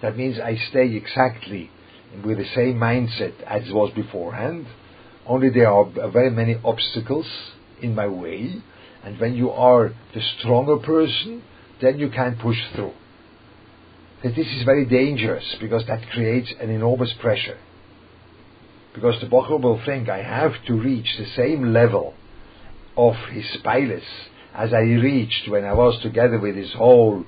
That 0.02 0.18
means 0.18 0.40
I 0.40 0.56
stay 0.70 0.96
exactly 0.96 1.70
with 2.24 2.38
the 2.38 2.48
same 2.56 2.76
mindset 2.76 3.42
as 3.44 3.72
was 3.72 3.92
beforehand, 3.94 4.68
only 5.26 5.50
there 5.50 5.70
are 5.70 5.86
very 6.10 6.30
many 6.30 6.56
obstacles 6.64 7.28
in 7.82 7.94
my 7.94 8.08
way, 8.08 8.56
and 9.04 9.20
when 9.20 9.36
you 9.36 9.52
are 9.52 9.92
the 10.14 10.22
stronger 10.40 10.78
person, 10.78 11.44
then 11.82 12.00
you 12.00 12.10
can 12.10 12.38
push 12.38 12.58
through. 12.74 12.94
That 14.24 14.36
this 14.36 14.48
is 14.48 14.64
very 14.64 14.86
dangerous 14.86 15.56
because 15.60 15.86
that 15.88 16.10
creates 16.10 16.52
an 16.60 16.70
enormous 16.70 17.14
pressure 17.20 17.58
because 18.98 19.22
the 19.22 19.28
Bocher 19.28 19.62
will 19.62 19.80
think 19.86 20.10
I 20.10 20.24
have 20.24 20.54
to 20.66 20.74
reach 20.74 21.18
the 21.20 21.28
same 21.36 21.72
level 21.72 22.16
of 22.96 23.14
his 23.32 23.46
pilus 23.64 24.04
as 24.56 24.74
I 24.74 24.80
reached 24.80 25.48
when 25.48 25.66
I 25.66 25.74
was 25.74 26.02
together 26.02 26.40
with 26.40 26.56
his 26.56 26.74
whole 26.74 27.24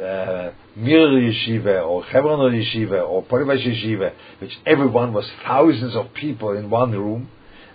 uh, 0.00 0.50
Mir 0.76 1.08
Yeshiva 1.08 1.86
or 1.86 2.04
Hebron 2.04 2.52
Yeshiva 2.52 3.08
or 3.08 3.24
Ponevezh 3.24 3.64
Yeshiva, 3.64 4.12
which 4.40 4.52
everyone 4.66 5.12
was 5.12 5.28
thousands 5.44 5.94
of 5.94 6.12
people 6.14 6.56
in 6.56 6.70
one 6.70 6.92
room, 6.92 7.28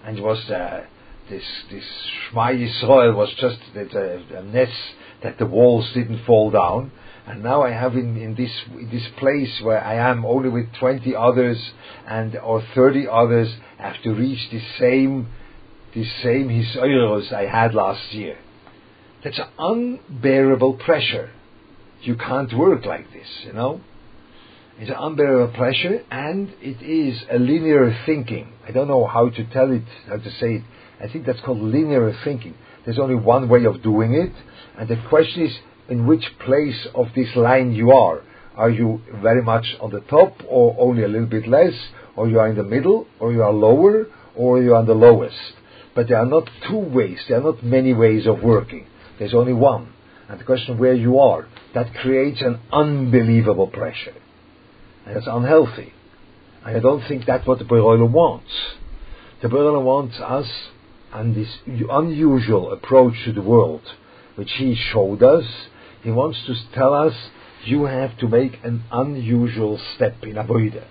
and 0.05 0.17
it 0.17 0.21
was 0.21 0.49
uh, 0.49 0.85
this 1.29 1.43
this 1.71 1.83
Shema 2.29 2.47
Yisrael 2.47 3.15
was 3.15 3.29
just 3.37 3.57
a, 3.75 4.37
a 4.37 4.43
mess 4.43 4.71
that 5.23 5.37
the 5.37 5.45
walls 5.45 5.89
didn't 5.93 6.25
fall 6.25 6.51
down, 6.51 6.91
and 7.27 7.43
now 7.43 7.63
I 7.63 7.71
have 7.71 7.93
in, 7.93 8.17
in 8.17 8.35
this 8.35 8.51
in 8.71 8.89
this 8.89 9.07
place 9.17 9.61
where 9.61 9.83
I 9.83 9.95
am 9.95 10.25
only 10.25 10.49
with 10.49 10.73
20 10.79 11.15
others 11.15 11.57
and 12.07 12.35
or 12.37 12.63
30 12.75 13.07
others 13.07 13.53
have 13.77 14.01
to 14.03 14.13
reach 14.13 14.49
the 14.51 14.61
same 14.79 15.27
the 15.93 16.05
same 16.23 16.49
hisoiros 16.49 17.31
I 17.31 17.45
had 17.45 17.73
last 17.73 18.13
year. 18.13 18.37
That's 19.23 19.39
an 19.39 19.47
unbearable 19.57 20.73
pressure. 20.75 21.31
You 22.01 22.15
can't 22.15 22.53
work 22.57 22.85
like 22.85 23.11
this, 23.11 23.27
you 23.45 23.53
know. 23.53 23.81
It's 24.77 24.89
an 24.89 24.95
unbearable 24.97 25.53
pressure, 25.55 26.03
and 26.09 26.53
it 26.61 26.81
is 26.81 27.21
a 27.29 27.37
linear 27.37 27.97
thinking. 28.05 28.53
I 28.65 28.71
don't 28.71 28.87
know 28.87 29.05
how 29.05 29.29
to 29.29 29.43
tell 29.51 29.71
it, 29.71 29.83
how 30.07 30.17
to 30.17 30.31
say 30.39 30.55
it. 30.55 30.63
I 31.01 31.11
think 31.11 31.25
that's 31.25 31.41
called 31.41 31.59
linear 31.59 32.13
thinking. 32.23 32.55
There's 32.85 32.99
only 32.99 33.15
one 33.15 33.49
way 33.49 33.65
of 33.65 33.83
doing 33.83 34.13
it, 34.13 34.31
and 34.77 34.87
the 34.87 35.01
question 35.09 35.43
is, 35.47 35.57
in 35.89 36.05
which 36.07 36.23
place 36.45 36.87
of 36.95 37.07
this 37.15 37.35
line 37.35 37.73
you 37.73 37.91
are. 37.91 38.21
Are 38.55 38.69
you 38.69 39.01
very 39.21 39.41
much 39.41 39.65
on 39.81 39.91
the 39.91 40.01
top 40.01 40.33
or 40.47 40.75
only 40.79 41.03
a 41.03 41.07
little 41.07 41.27
bit 41.27 41.47
less? 41.47 41.73
Or 42.15 42.29
you 42.29 42.39
are 42.39 42.49
in 42.49 42.57
the 42.57 42.63
middle 42.63 43.07
or 43.19 43.31
you 43.31 43.41
are 43.41 43.53
lower 43.53 44.05
or 44.35 44.61
you 44.61 44.73
are 44.73 44.79
on 44.79 44.85
the 44.85 44.93
lowest? 44.93 45.37
But 45.95 46.07
there 46.07 46.17
are 46.17 46.25
not 46.25 46.49
two 46.67 46.77
ways, 46.77 47.19
there 47.27 47.39
are 47.39 47.43
not 47.43 47.63
many 47.63 47.93
ways 47.93 48.27
of 48.27 48.43
working. 48.43 48.85
There's 49.17 49.33
only 49.33 49.53
one. 49.53 49.93
And 50.27 50.39
the 50.39 50.43
question 50.43 50.77
where 50.77 50.93
you 50.93 51.19
are, 51.19 51.47
that 51.73 51.93
creates 51.95 52.41
an 52.41 52.59
unbelievable 52.71 53.67
pressure. 53.67 54.15
And 55.05 55.17
it's 55.17 55.27
unhealthy. 55.29 55.93
And 56.65 56.77
I 56.77 56.79
don't 56.79 57.07
think 57.07 57.25
that's 57.25 57.47
what 57.47 57.59
the 57.59 57.65
Beroiler 57.65 58.05
wants. 58.05 58.51
The 59.41 59.49
Beroiler 59.49 59.79
wants 59.79 60.15
us 60.19 60.47
and 61.13 61.35
this 61.35 61.49
unusual 61.67 62.71
approach 62.71 63.13
to 63.25 63.33
the 63.33 63.41
world, 63.41 63.81
which 64.35 64.51
he 64.57 64.75
showed 64.75 65.23
us, 65.23 65.45
he 66.03 66.11
wants 66.11 66.39
to 66.45 66.55
tell 66.73 66.93
us 66.93 67.13
you 67.65 67.85
have 67.85 68.17
to 68.19 68.27
make 68.27 68.59
an 68.63 68.83
unusual 68.91 69.79
step 69.95 70.15
in 70.23 70.35
Avodah. 70.35 70.85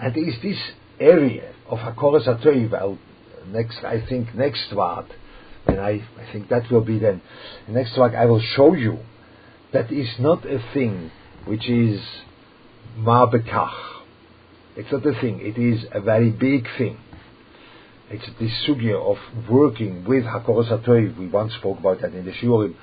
And 0.00 0.16
is 0.16 0.34
this 0.42 0.58
area 1.00 1.52
of 1.68 1.78
Hakoras 1.78 2.26
HaToiv, 2.26 2.98
next, 3.48 3.78
I 3.78 4.04
think, 4.06 4.34
next 4.34 4.70
Vart, 4.70 5.06
and 5.66 5.80
I, 5.80 6.06
I 6.18 6.32
think 6.32 6.48
that 6.48 6.70
will 6.70 6.84
be 6.84 6.98
then, 6.98 7.22
next 7.68 7.96
Vart 7.96 8.14
I 8.14 8.26
will 8.26 8.40
show 8.40 8.74
you 8.74 8.98
that 9.72 9.92
is 9.92 10.08
not 10.18 10.44
a 10.44 10.58
thing 10.72 11.10
which 11.44 11.68
is 11.68 12.00
ma'bekach. 12.98 13.74
It's 14.76 14.90
not 14.92 15.06
a 15.06 15.20
thing, 15.20 15.40
it 15.40 15.58
is 15.58 15.84
a 15.92 16.00
very 16.00 16.30
big 16.30 16.66
thing. 16.76 16.98
It's 18.08 18.26
this 18.38 18.52
sugya 18.66 18.94
of 18.94 19.18
working 19.50 20.04
with 20.04 20.24
HaToiv, 20.24 21.18
we 21.18 21.26
once 21.26 21.54
spoke 21.54 21.78
about 21.78 22.00
that 22.02 22.14
in 22.14 22.24
the 22.24 22.32
Shurim, 22.32 22.74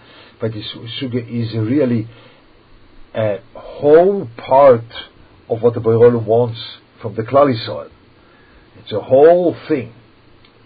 but 0.41 0.51
this 0.51 0.65
sugya 1.01 1.25
is 1.29 1.53
really 1.53 2.09
a 3.15 3.39
whole 3.53 4.27
part 4.37 4.83
of 5.49 5.61
what 5.61 5.73
the 5.75 5.79
Boirolim 5.79 6.25
wants 6.25 6.59
from 7.01 7.15
the 7.15 7.21
Klali 7.21 7.63
soil. 7.65 7.89
It's 8.79 8.91
a 8.91 9.01
whole 9.01 9.55
thing. 9.67 9.93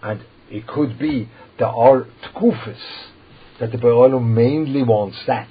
And 0.02 0.24
it 0.50 0.66
could 0.66 0.98
be 0.98 1.28
there 1.58 1.68
are 1.68 2.06
tkufis 2.34 2.76
that 3.60 3.72
the 3.72 3.78
Boirolim 3.78 4.34
mainly 4.34 4.82
wants 4.82 5.18
that. 5.26 5.48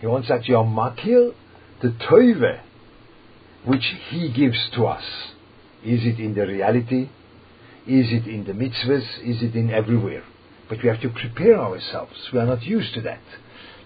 He 0.00 0.06
wants 0.06 0.28
that 0.28 0.46
you're 0.46 0.64
makir, 0.64 1.34
the 1.82 1.88
toive, 1.88 2.60
which 3.64 3.84
he 4.10 4.32
gives 4.32 4.58
to 4.74 4.86
us. 4.86 5.04
Is 5.84 6.04
it 6.04 6.20
in 6.20 6.34
the 6.34 6.46
reality? 6.46 7.08
Is 7.86 8.06
it 8.12 8.26
in 8.26 8.44
the 8.44 8.52
mitzvahs? 8.52 9.22
Is 9.24 9.42
it 9.42 9.54
in 9.54 9.70
everywhere? 9.70 10.24
But 10.68 10.82
we 10.82 10.88
have 10.88 11.00
to 11.00 11.08
prepare 11.08 11.58
ourselves. 11.58 12.14
We 12.32 12.38
are 12.38 12.46
not 12.46 12.62
used 12.62 12.94
to 12.94 13.00
that. 13.02 13.22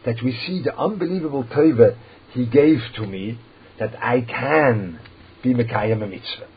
That 0.05 0.23
we 0.23 0.33
see 0.47 0.63
the 0.63 0.77
unbelievable 0.77 1.45
toive 1.45 1.97
he 2.33 2.47
gave 2.47 2.81
to 2.97 3.07
me 3.07 3.39
that 3.79 3.95
I 4.03 4.21
can 4.21 5.01
be 5.43 5.55
Mekayim 5.55 6.03
a 6.03 6.07
mitzvah. 6.07 6.49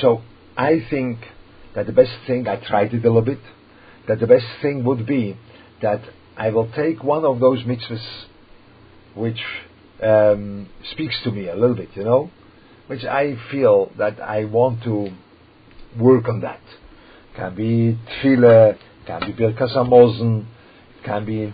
So 0.00 0.22
I 0.56 0.84
think 0.90 1.18
that 1.74 1.86
the 1.86 1.92
best 1.92 2.12
thing, 2.26 2.46
I 2.46 2.56
tried 2.56 2.92
it 2.92 3.04
a 3.04 3.08
little 3.08 3.22
bit, 3.22 3.40
that 4.06 4.20
the 4.20 4.26
best 4.26 4.46
thing 4.62 4.84
would 4.84 5.06
be 5.06 5.36
that 5.82 6.02
I 6.36 6.50
will 6.50 6.70
take 6.72 7.02
one 7.02 7.24
of 7.24 7.40
those 7.40 7.62
mitzvahs 7.62 8.26
which 9.14 9.40
um, 10.02 10.68
speaks 10.92 11.16
to 11.24 11.30
me 11.30 11.48
a 11.48 11.54
little 11.54 11.76
bit, 11.76 11.90
you 11.94 12.04
know, 12.04 12.30
which 12.86 13.04
I 13.04 13.36
feel 13.50 13.90
that 13.98 14.20
I 14.20 14.44
want 14.44 14.82
to 14.84 15.10
work 15.98 16.28
on 16.28 16.40
that. 16.40 16.60
Can 17.36 17.54
be 17.54 17.98
tefillah, 18.22 18.78
can 19.06 19.20
be 19.20 19.32
Birkas 19.32 19.74
Hamazon, 19.74 20.46
can 21.04 21.24
be 21.24 21.52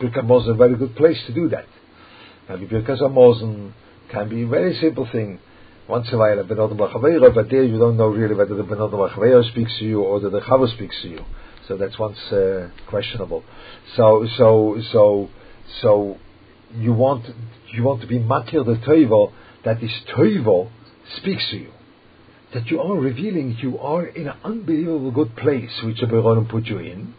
Birkas 0.00 0.50
a 0.50 0.54
very 0.54 0.76
good 0.76 0.96
place 0.96 1.22
to 1.26 1.34
do 1.34 1.48
that. 1.50 1.66
Can 2.46 2.60
be 2.60 2.66
Birkas 2.66 3.00
Hamazon, 3.00 3.72
can 4.10 4.28
be 4.28 4.42
a 4.42 4.48
very 4.48 4.78
simple 4.80 5.08
thing. 5.10 5.38
Once 5.88 6.08
in 6.08 6.14
a 6.14 6.18
while 6.18 6.38
a 6.38 6.44
Bachavera, 6.44 7.34
but 7.34 7.50
there 7.50 7.62
you 7.62 7.78
don't 7.78 7.98
know 7.98 8.08
really 8.08 8.34
whether 8.34 8.54
the 8.54 8.62
Bachavera 8.62 9.48
speaks 9.50 9.72
to 9.78 9.84
you 9.84 10.02
or 10.02 10.18
the 10.18 10.40
Chava 10.40 10.74
speaks 10.74 10.96
to 11.02 11.08
you. 11.08 11.20
So 11.68 11.76
that's 11.76 11.98
once 11.98 12.18
uh, 12.30 12.68
questionable. 12.88 13.42
So, 13.96 14.26
so, 14.36 14.76
so, 14.92 15.28
so, 15.80 16.18
you 16.76 16.92
want, 16.92 17.26
you 17.72 17.82
want 17.82 18.00
to 18.02 18.06
be 18.06 18.18
makir 18.18 18.64
the 18.64 18.76
toivo, 18.86 19.32
that 19.64 19.80
this 19.80 19.92
toivo 20.16 20.70
speaks 21.16 21.48
to 21.50 21.56
you. 21.56 21.70
That 22.52 22.66
you 22.66 22.80
are 22.80 22.96
revealing 22.96 23.56
you 23.60 23.78
are 23.78 24.06
in 24.06 24.28
an 24.28 24.36
unbelievable 24.44 25.10
good 25.10 25.36
place 25.36 25.70
which 25.82 26.00
the 26.00 26.06
Beronim 26.06 26.48
put 26.48 26.66
you 26.66 26.78
in, 26.78 27.14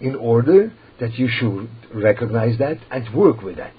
in 0.00 0.14
order 0.14 0.72
that 1.00 1.18
you 1.18 1.28
should 1.28 1.68
recognize 1.92 2.58
that 2.58 2.78
and 2.90 3.12
work 3.14 3.42
with 3.42 3.56
that. 3.56 3.74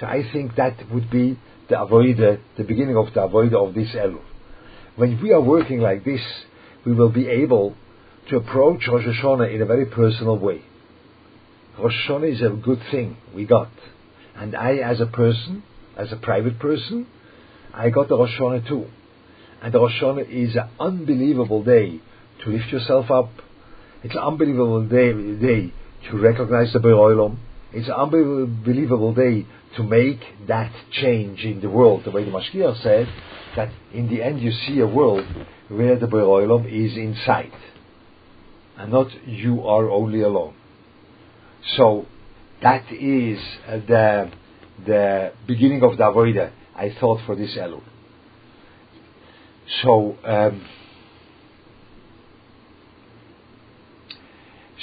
So 0.00 0.06
I 0.06 0.30
think 0.32 0.56
that 0.56 0.76
would 0.92 1.10
be 1.10 1.38
the 1.68 1.76
avoida, 1.76 2.40
the 2.56 2.64
beginning 2.64 2.96
of 2.96 3.06
the 3.14 3.20
avoida 3.20 3.68
of 3.68 3.74
this 3.74 3.88
Elul. 3.90 4.22
When 4.96 5.20
we 5.22 5.32
are 5.32 5.40
working 5.40 5.80
like 5.80 6.04
this, 6.04 6.20
we 6.84 6.92
will 6.92 7.10
be 7.10 7.28
able 7.28 7.74
to 8.28 8.36
approach 8.36 8.86
Rosh 8.88 9.04
Hashanah 9.04 9.54
in 9.54 9.62
a 9.62 9.66
very 9.66 9.86
personal 9.86 10.38
way. 10.38 10.62
Rosh 11.78 11.94
Hashanah 12.06 12.34
is 12.34 12.42
a 12.42 12.50
good 12.50 12.80
thing 12.90 13.16
we 13.34 13.44
got. 13.44 13.70
And 14.36 14.54
I, 14.54 14.76
as 14.76 15.00
a 15.00 15.06
person, 15.06 15.62
as 15.96 16.12
a 16.12 16.16
private 16.16 16.58
person, 16.58 17.06
I 17.72 17.90
got 17.90 18.08
the 18.08 18.16
Rosh 18.16 18.38
Hashanah 18.38 18.68
too. 18.68 18.86
And 19.62 19.72
the 19.72 19.80
Rosh 19.80 20.00
Hashanah 20.00 20.28
is 20.28 20.56
an 20.56 20.68
unbelievable 20.78 21.64
day 21.64 22.00
to 22.44 22.50
lift 22.50 22.70
yourself 22.70 23.10
up. 23.10 23.30
It's 24.02 24.14
an 24.14 24.20
unbelievable 24.20 24.86
day, 24.86 25.12
day 25.12 25.72
to 26.10 26.18
recognize 26.18 26.72
the 26.72 26.80
Be'olam. 26.80 27.38
It's 27.72 27.88
an 27.88 27.94
unbelievable 27.94 29.14
day 29.14 29.46
to 29.76 29.82
make 29.82 30.20
that 30.46 30.72
change 30.92 31.40
in 31.44 31.60
the 31.60 31.68
world. 31.68 32.04
The 32.04 32.10
way 32.10 32.24
the 32.24 32.30
Mashgiach 32.30 32.82
said, 32.82 33.08
that 33.56 33.70
in 33.92 34.08
the 34.08 34.22
end 34.22 34.40
you 34.40 34.52
see 34.52 34.80
a 34.80 34.86
world 34.86 35.26
where 35.68 35.98
the 35.98 36.06
Be'olam 36.06 36.66
is 36.66 36.96
inside. 36.96 37.52
And 38.76 38.92
not 38.92 39.08
you 39.26 39.66
are 39.66 39.90
only 39.90 40.20
alone. 40.20 40.54
So, 41.76 42.06
that 42.62 42.90
is 42.92 43.38
uh, 43.66 43.76
the, 43.86 44.30
the 44.86 45.32
beginning 45.46 45.82
of 45.82 45.96
the 45.96 46.04
Avodah 46.04 46.52
I 46.74 46.94
thought 47.00 47.20
for 47.26 47.34
this 47.36 47.56
Elul. 47.56 47.82
So, 49.82 50.16
um, 50.24 50.64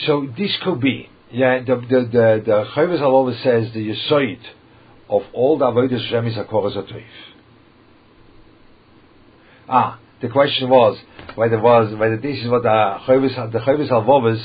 so 0.06 0.28
this 0.38 0.58
could 0.64 0.82
be, 0.82 1.10
yeah, 1.32 1.60
the, 1.60 1.76
the, 1.76 2.10
the, 2.12 2.44
the 2.46 2.66
Chavis 2.76 3.02
always 3.02 3.38
says 3.44 3.72
the 3.74 3.90
Yesoid 3.90 4.40
of 5.10 5.24
all 5.34 5.58
the 5.58 5.66
Avodah 5.66 6.00
Hashem 6.00 6.28
is 6.28 6.36
HaKoraz 6.36 6.76
HaToif. 6.76 7.04
Ah, 9.70 10.00
the 10.22 10.30
question 10.30 10.70
was 10.70 10.98
whether 11.36 11.60
was 11.60 11.96
whether 11.96 12.18
this 12.18 12.38
is 12.40 12.50
what 12.50 12.64
the 12.64 12.70
Chavis 12.70 13.52
the 13.52 13.60
Alvovas 13.60 14.44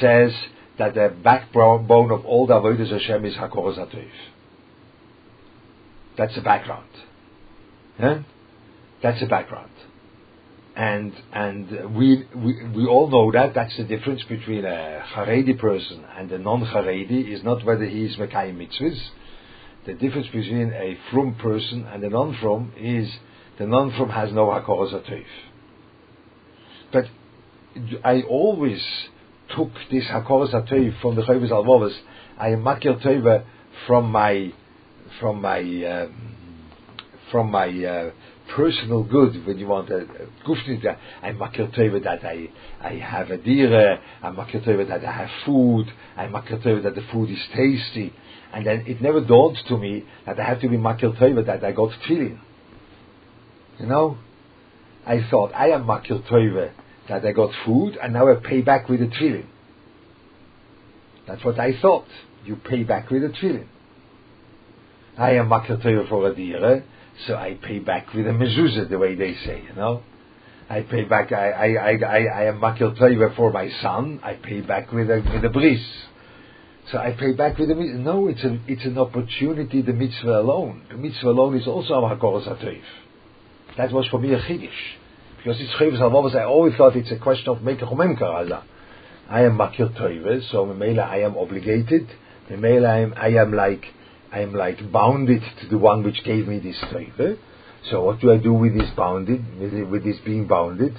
says 0.00 0.32
that 0.78 0.94
the 0.94 1.14
backbone 1.22 1.86
bone 1.86 2.10
of 2.10 2.24
all 2.24 2.46
the 2.46 2.54
Avodah 2.54 2.90
Hashem 2.90 3.24
is 3.24 3.34
HaToif. 3.34 4.08
That's 6.16 6.34
the 6.34 6.40
background. 6.40 6.88
That's 9.02 9.20
the 9.20 9.26
background. 9.26 9.70
And 10.76 11.12
and 11.32 11.96
we, 11.96 12.24
we 12.36 12.64
we 12.68 12.86
all 12.86 13.08
know 13.08 13.32
that 13.32 13.54
that's 13.54 13.76
the 13.76 13.84
difference 13.84 14.22
between 14.28 14.64
a 14.64 15.02
Haredi 15.12 15.58
person 15.58 16.04
and 16.16 16.30
a 16.30 16.38
non-Haredi 16.38 17.32
is 17.32 17.42
not 17.42 17.64
whether 17.64 17.84
he 17.84 18.04
is 18.04 18.16
Mekayim 18.16 18.56
mitzvahs. 18.56 19.00
The 19.86 19.94
difference 19.94 20.26
between 20.26 20.72
a 20.72 20.96
frum 21.10 21.34
person 21.34 21.84
and 21.86 22.04
a 22.04 22.08
non-frum 22.08 22.74
is 22.78 23.10
the 23.58 23.66
non-frum 23.66 24.10
has 24.10 24.32
no 24.32 24.46
Hakoros 24.46 24.92
Atoif. 24.94 25.24
But 26.92 27.06
I 28.04 28.22
always 28.22 28.80
took 29.56 29.70
this 29.90 30.04
Hakoros 30.04 30.54
Atoif 30.54 31.00
from 31.00 31.16
the 31.16 31.22
Chovos 31.22 31.50
Halevovos. 31.50 31.96
I 32.38 32.48
am 32.50 32.62
Makir 32.62 33.02
Tova 33.02 33.44
from 33.86 34.10
my 34.10 34.52
from 35.20 35.40
my 35.40 35.60
um, 35.60 36.34
from 37.30 37.50
my 37.50 37.68
uh, 37.68 38.10
personal 38.54 39.02
good 39.02 39.46
when 39.46 39.58
you 39.58 39.66
want 39.66 39.90
a 39.90 40.06
gufnit 40.46 40.96
I'm 41.22 41.38
makir 41.38 41.74
tova 41.76 42.02
that 42.02 42.24
I 42.24 42.48
I 42.80 42.94
have 42.94 43.30
a 43.30 43.36
dire 43.36 44.00
I'm 44.22 44.36
makir 44.36 44.66
tova 44.66 44.88
that 44.88 45.04
I 45.04 45.12
have 45.12 45.30
food 45.44 45.86
I'm 46.16 46.32
makir 46.32 46.62
tova 46.64 46.82
that 46.84 46.94
the 46.94 47.06
food 47.12 47.30
is 47.30 47.44
tasty. 47.54 48.12
And 48.52 48.66
then 48.66 48.84
it 48.86 49.02
never 49.02 49.20
dawned 49.20 49.58
to 49.68 49.76
me 49.76 50.04
that 50.24 50.40
I 50.40 50.44
have 50.44 50.60
to 50.62 50.68
be 50.68 50.76
makir 50.76 51.18
tova 51.18 51.44
that 51.46 51.64
I 51.64 51.72
got 51.72 51.90
tefillin 51.90 52.38
you 53.78 53.86
know? 53.86 54.18
I 55.06 55.20
thought 55.30 55.52
I 55.54 55.70
am 55.70 55.84
makir 55.84 56.26
tova 56.28 56.72
that 57.08 57.24
I 57.24 57.32
got 57.32 57.50
food 57.64 57.96
and 58.00 58.12
now 58.12 58.30
I 58.30 58.36
pay 58.36 58.60
back 58.60 58.88
with 58.88 59.00
the 59.00 59.06
tefillin 59.06 59.46
that's 61.26 61.44
what 61.44 61.58
I 61.58 61.80
thought 61.80 62.06
you 62.44 62.56
pay 62.56 62.84
back 62.84 63.10
with 63.10 63.22
the 63.22 63.28
tefillin 63.28 63.66
I 65.16 65.32
am 65.32 65.48
tova 65.48 66.08
for 66.08 66.30
a 66.30 66.34
dire 66.34 66.64
eh? 66.76 66.80
so 67.26 67.34
I 67.34 67.58
pay 67.60 67.80
back 67.80 68.14
with 68.14 68.26
a 68.26 68.30
mezuzah, 68.30 68.88
the 68.88 68.98
way 68.98 69.14
they 69.16 69.34
say, 69.44 69.62
you 69.68 69.74
know. 69.74 70.02
I 70.70 70.82
pay 70.82 71.04
back. 71.04 71.32
I 71.32 71.50
I 71.50 71.92
I 71.92 72.24
I, 72.24 72.44
am 72.44 72.60
makil 72.60 72.96
teiva 72.96 73.34
for 73.34 73.50
my 73.50 73.70
son. 73.82 74.20
I 74.22 74.34
pay 74.34 74.60
back 74.60 74.92
with 74.92 75.10
a 75.10 75.22
with 75.32 75.44
a 75.44 75.48
bris. 75.48 75.80
So 76.92 76.98
I 76.98 77.12
pay 77.12 77.32
back 77.32 77.58
with 77.58 77.70
a 77.70 77.74
mitzvah. 77.74 77.98
No, 77.98 78.28
it's 78.28 78.44
an 78.44 78.62
it's 78.68 78.84
an 78.84 78.98
opportunity. 78.98 79.82
The 79.82 79.94
mitzvah 79.94 80.40
alone. 80.40 80.82
The 80.90 80.96
mitzvah 80.98 81.30
alone 81.30 81.56
is 81.56 81.66
also 81.66 81.94
a 81.94 82.14
hakoros. 82.14 82.46
That 83.78 83.92
was 83.92 84.06
for 84.08 84.20
me 84.20 84.34
a 84.34 84.38
chiddush 84.38 84.70
because 85.48 85.62
it's 85.62 85.72
Chovos 85.80 85.98
Halevovos. 85.98 86.36
I 86.36 86.44
always 86.44 86.74
thought 86.74 86.94
it's 86.94 87.10
a 87.10 87.16
question 87.16 87.48
of 87.48 87.62
make 87.62 87.80
a 87.80 87.86
Allah. 87.86 88.64
I 89.30 89.44
am 89.44 89.56
makil 89.56 89.98
teiva, 89.98 90.46
so 90.50 90.66
memela 90.66 91.08
I 91.08 91.22
am 91.22 91.38
obligated. 91.38 92.06
Memela 92.50 92.86
I 92.86 93.00
am 93.00 93.14
I 93.16 93.28
am 93.28 93.54
like 93.54 93.82
I 94.30 94.40
am 94.40 94.52
like 94.52 94.92
bounded 94.92 95.42
to 95.62 95.68
the 95.68 95.78
one 95.78 96.04
which 96.04 96.22
gave 96.22 96.46
me 96.46 96.58
this 96.58 96.76
favor. 96.92 97.38
So 97.90 98.04
what 98.04 98.20
do 98.20 98.30
I 98.30 98.36
do 98.36 98.52
with 98.52 98.76
this 98.76 98.90
bounded, 98.94 99.42
with, 99.58 99.72
with 99.88 100.04
this 100.04 100.18
being 100.22 100.46
bounded? 100.46 100.94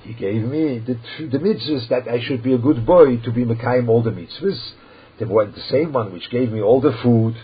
He 0.00 0.14
gave 0.14 0.44
me 0.44 0.78
the, 0.78 0.94
the 1.26 1.38
mitzvahs 1.38 1.90
that 1.90 2.08
I 2.08 2.22
should 2.22 2.42
be 2.42 2.54
a 2.54 2.58
good 2.58 2.86
boy 2.86 3.18
to 3.18 3.30
be 3.30 3.44
Mekayim 3.44 3.86
all 3.90 4.02
the 4.02 4.12
mitzvahs. 4.12 4.58
The, 5.18 5.26
the 5.26 5.62
same 5.70 5.92
one 5.92 6.14
which 6.14 6.30
gave 6.30 6.50
me 6.50 6.62
all 6.62 6.80
the 6.80 6.96
food 7.02 7.34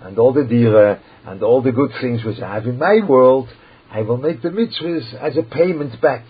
and 0.00 0.18
all 0.18 0.32
the 0.32 0.44
dira 0.44 0.98
and 1.26 1.42
all 1.42 1.60
the 1.60 1.72
good 1.72 1.90
things 2.00 2.24
which 2.24 2.40
I 2.40 2.54
have 2.54 2.66
in 2.66 2.78
my 2.78 3.00
world, 3.06 3.50
I 3.96 4.02
will 4.02 4.18
make 4.18 4.42
the 4.42 4.50
mitzvahs 4.50 5.14
as 5.14 5.38
a 5.38 5.42
payment 5.42 6.02
back 6.02 6.26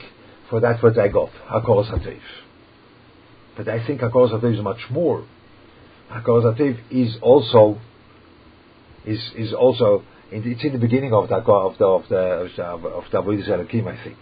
for 0.48 0.60
that 0.60 0.80
what 0.84 0.96
I 0.96 1.08
got. 1.08 1.30
Hakor 1.50 1.84
Satev. 1.90 2.20
But 3.56 3.68
I 3.68 3.84
think 3.84 4.02
Hakor 4.02 4.30
Satev 4.30 4.54
is 4.54 4.62
much 4.62 4.88
more. 4.88 5.26
Hakor 6.08 6.44
Satev 6.44 6.78
is 6.92 7.16
also 7.20 7.80
is 9.04 9.20
is 9.34 9.52
also 9.52 10.04
it's 10.30 10.62
in 10.62 10.74
the 10.74 10.78
beginning 10.78 11.12
of 11.12 11.28
the 11.28 11.34
of 11.34 11.76
the 11.78 11.84
of 11.84 12.08
the 12.08 12.16
of 12.16 13.04
the 13.10 13.20
Avodah 13.20 13.48
Elokim, 13.48 13.88
I 13.88 14.04
think. 14.04 14.18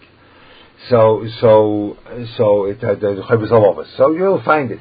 So 0.89 1.27
so 1.39 1.97
so 2.37 2.65
it 2.65 2.81
had 2.81 2.99
the 2.99 3.23
Chavis 3.29 3.87
So 3.95 4.11
you'll 4.11 4.41
find 4.41 4.71
it, 4.71 4.79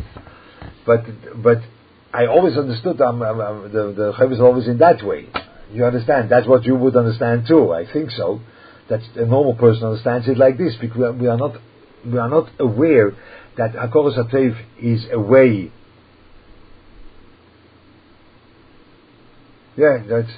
but 0.87 1.05
but 1.37 1.59
I 2.15 2.29
always 2.29 2.57
understood 2.57 2.99
um, 3.03 3.21
um, 3.21 3.41
um, 3.43 3.63
the 3.65 3.93
the 3.93 4.13
Chav 4.15 4.33
is 4.33 4.41
always 4.41 4.69
in 4.69 4.79
that 4.79 5.05
way. 5.05 5.29
You 5.71 5.85
understand? 5.85 6.31
That's 6.31 6.47
what 6.47 6.65
you 6.65 6.77
would 6.77 6.97
understand 6.97 7.47
too. 7.47 7.75
I 7.75 7.85
think 7.93 8.11
so. 8.11 8.41
That 8.89 9.01
a 9.17 9.27
normal 9.27 9.55
person 9.55 9.85
understands 9.85 10.29
it 10.29 10.37
like 10.37 10.59
this 10.59 10.75
because 10.81 11.17
we 11.19 11.27
are, 11.27 11.39
not 11.39 11.57
we 12.05 12.19
are 12.19 12.29
not 12.29 12.51
aware 12.59 13.13
that 13.57 13.73
Hakoros 13.73 14.19
Hatev 14.19 14.57
is 14.81 15.07
a 15.11 15.19
way. 15.19 15.73
Yeah, 19.77 19.99
that's. 20.09 20.31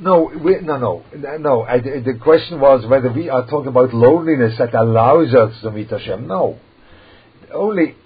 No, 0.00 0.30
we, 0.42 0.60
no, 0.60 0.76
no, 0.76 1.04
no. 1.38 1.62
I, 1.62 1.80
the 1.80 2.18
question 2.22 2.60
was 2.60 2.86
whether 2.86 3.12
we 3.12 3.28
are 3.30 3.46
talking 3.48 3.68
about 3.68 3.92
loneliness 3.92 4.56
that 4.58 4.74
allows 4.74 5.34
us 5.34 5.60
to 5.62 5.72
meet 5.72 5.90
Hashem. 5.90 6.28
No, 6.28 6.58
only, 7.52 7.96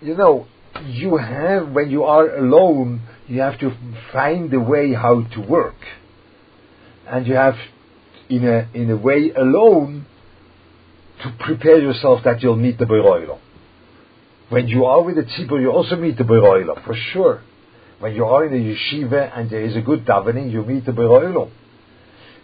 you 0.00 0.16
know, 0.16 0.46
you 0.86 1.16
have 1.18 1.70
when 1.70 1.90
you 1.90 2.04
are 2.04 2.36
alone, 2.36 3.02
you 3.26 3.40
have 3.40 3.58
to 3.60 3.72
find 4.12 4.50
the 4.50 4.60
way 4.60 4.94
how 4.94 5.22
to 5.34 5.40
work, 5.40 5.76
and 7.06 7.26
you 7.26 7.34
have, 7.34 7.56
in 8.28 8.46
a 8.46 8.68
in 8.74 8.90
a 8.90 8.96
way 8.96 9.32
alone, 9.36 10.06
to 11.22 11.34
prepare 11.40 11.78
yourself 11.78 12.22
that 12.24 12.42
you'll 12.42 12.56
meet 12.56 12.78
the 12.78 12.86
Beroilo. 12.86 13.38
When 14.48 14.68
you 14.68 14.84
are 14.84 15.02
with 15.02 15.16
the 15.16 15.22
tzibur, 15.22 15.60
you 15.60 15.70
also 15.70 15.96
meet 15.96 16.18
the 16.18 16.24
Beroilo, 16.24 16.84
for 16.84 16.94
sure. 17.12 17.42
When 17.98 18.14
you 18.14 18.24
are 18.24 18.44
in 18.44 18.52
a 18.52 18.74
yeshiva 18.74 19.36
and 19.36 19.48
there 19.48 19.62
is 19.62 19.76
a 19.76 19.80
good 19.80 20.04
davening, 20.04 20.50
you 20.52 20.64
meet 20.64 20.84
the 20.84 20.92
Beroilo. 20.92 21.50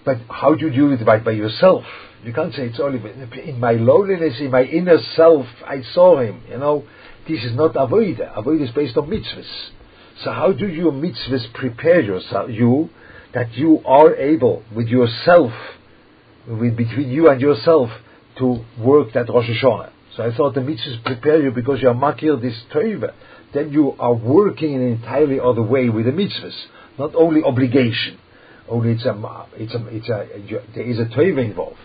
But 0.04 0.18
how 0.28 0.54
do 0.54 0.66
you 0.66 0.72
do 0.72 0.92
it 0.92 1.04
by, 1.04 1.18
by 1.18 1.32
yourself? 1.32 1.84
You 2.24 2.32
can't 2.32 2.54
say 2.54 2.66
it's 2.66 2.80
only 2.80 3.00
in 3.44 3.60
my 3.60 3.72
loneliness, 3.72 4.40
in 4.40 4.50
my 4.50 4.64
inner 4.64 4.98
self, 5.16 5.46
I 5.66 5.82
saw 5.94 6.20
him. 6.20 6.42
You 6.48 6.58
know, 6.58 6.84
this 7.28 7.44
is 7.44 7.54
not 7.54 7.74
avoida. 7.74 8.34
Avoida 8.34 8.62
is 8.62 8.70
based 8.70 8.96
on 8.96 9.08
mitzvahs. 9.08 9.70
So 10.24 10.32
how 10.32 10.52
do 10.52 10.66
your 10.66 10.92
mitzvahs 10.92 11.52
prepare 11.54 12.00
yourself, 12.00 12.50
you, 12.50 12.90
that 13.34 13.52
you 13.54 13.80
are 13.84 14.14
able 14.16 14.62
with 14.74 14.88
yourself, 14.88 15.52
with 16.48 16.76
between 16.76 17.10
you 17.10 17.28
and 17.28 17.40
yourself, 17.40 17.90
to 18.38 18.64
work 18.78 19.12
that 19.14 19.28
Rosh 19.28 19.48
Hashanah. 19.48 19.90
So 20.16 20.24
I 20.24 20.36
thought 20.36 20.54
the 20.54 20.60
mitzvahs 20.60 21.04
prepare 21.04 21.40
you 21.40 21.52
because 21.52 21.80
you 21.80 21.88
are 21.88 21.94
makir 21.94 22.40
this 22.40 22.58
teva. 22.72 23.12
Then 23.54 23.70
you 23.70 23.92
are 23.98 24.14
working 24.14 24.74
in 24.74 24.82
an 24.82 24.92
entirely 24.92 25.38
other 25.40 25.62
way 25.62 25.88
with 25.88 26.06
the 26.06 26.12
mitzvahs, 26.12 26.56
not 26.98 27.14
only 27.14 27.42
obligation. 27.42 28.18
Only 28.68 28.92
it's 28.92 29.04
a, 29.04 29.46
it's 29.56 29.74
a, 29.74 29.86
it's 29.88 30.08
a, 30.08 30.64
there 30.74 30.84
is 30.84 30.98
a 30.98 31.04
teva 31.04 31.44
involved. 31.44 31.76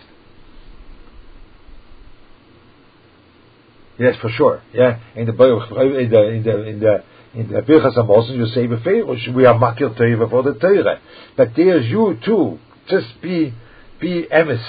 Yes, 3.98 4.16
for 4.22 4.30
sure. 4.30 4.62
Yeah, 4.74 5.00
in 5.16 5.26
the 5.26 5.32
in 5.32 6.10
the 6.10 6.28
in 6.28 6.44
the 6.44 6.68
in 6.68 6.80
the 6.80 7.04
in 7.36 7.50
the 7.52 7.62
Birchas 7.62 7.95
Hamazon 7.98 8.38
you 8.38 8.48
say 8.48 8.67
befeirush 8.67 9.34
we 9.34 9.45
are 9.45 9.56
makir 9.56 9.98
teva 10.00 10.30
for 10.30 10.43
the 10.43 10.54
Torah, 10.54 11.00
but 11.38 11.50
there's 11.56 11.86
you 11.88 12.17
too. 12.24 12.60
Just 12.89 13.21
be 13.21 13.54
be 14.00 14.28
emes 14.32 14.63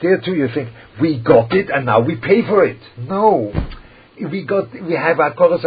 there 0.00 0.20
too 0.20 0.34
you 0.34 0.48
think, 0.54 0.70
we 1.00 1.18
got 1.18 1.52
it 1.52 1.68
and 1.70 1.86
now 1.86 2.00
we 2.00 2.16
pay 2.16 2.42
for 2.42 2.64
it. 2.64 2.78
No. 2.98 3.52
We 4.18 4.44
got, 4.44 4.72
we 4.72 4.94
have 4.94 5.18
our 5.18 5.34
Koros 5.34 5.64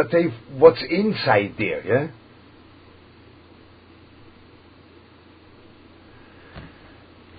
what's 0.57 0.81
inside 0.87 1.55
there, 1.57 1.85
yeah? 1.85 2.07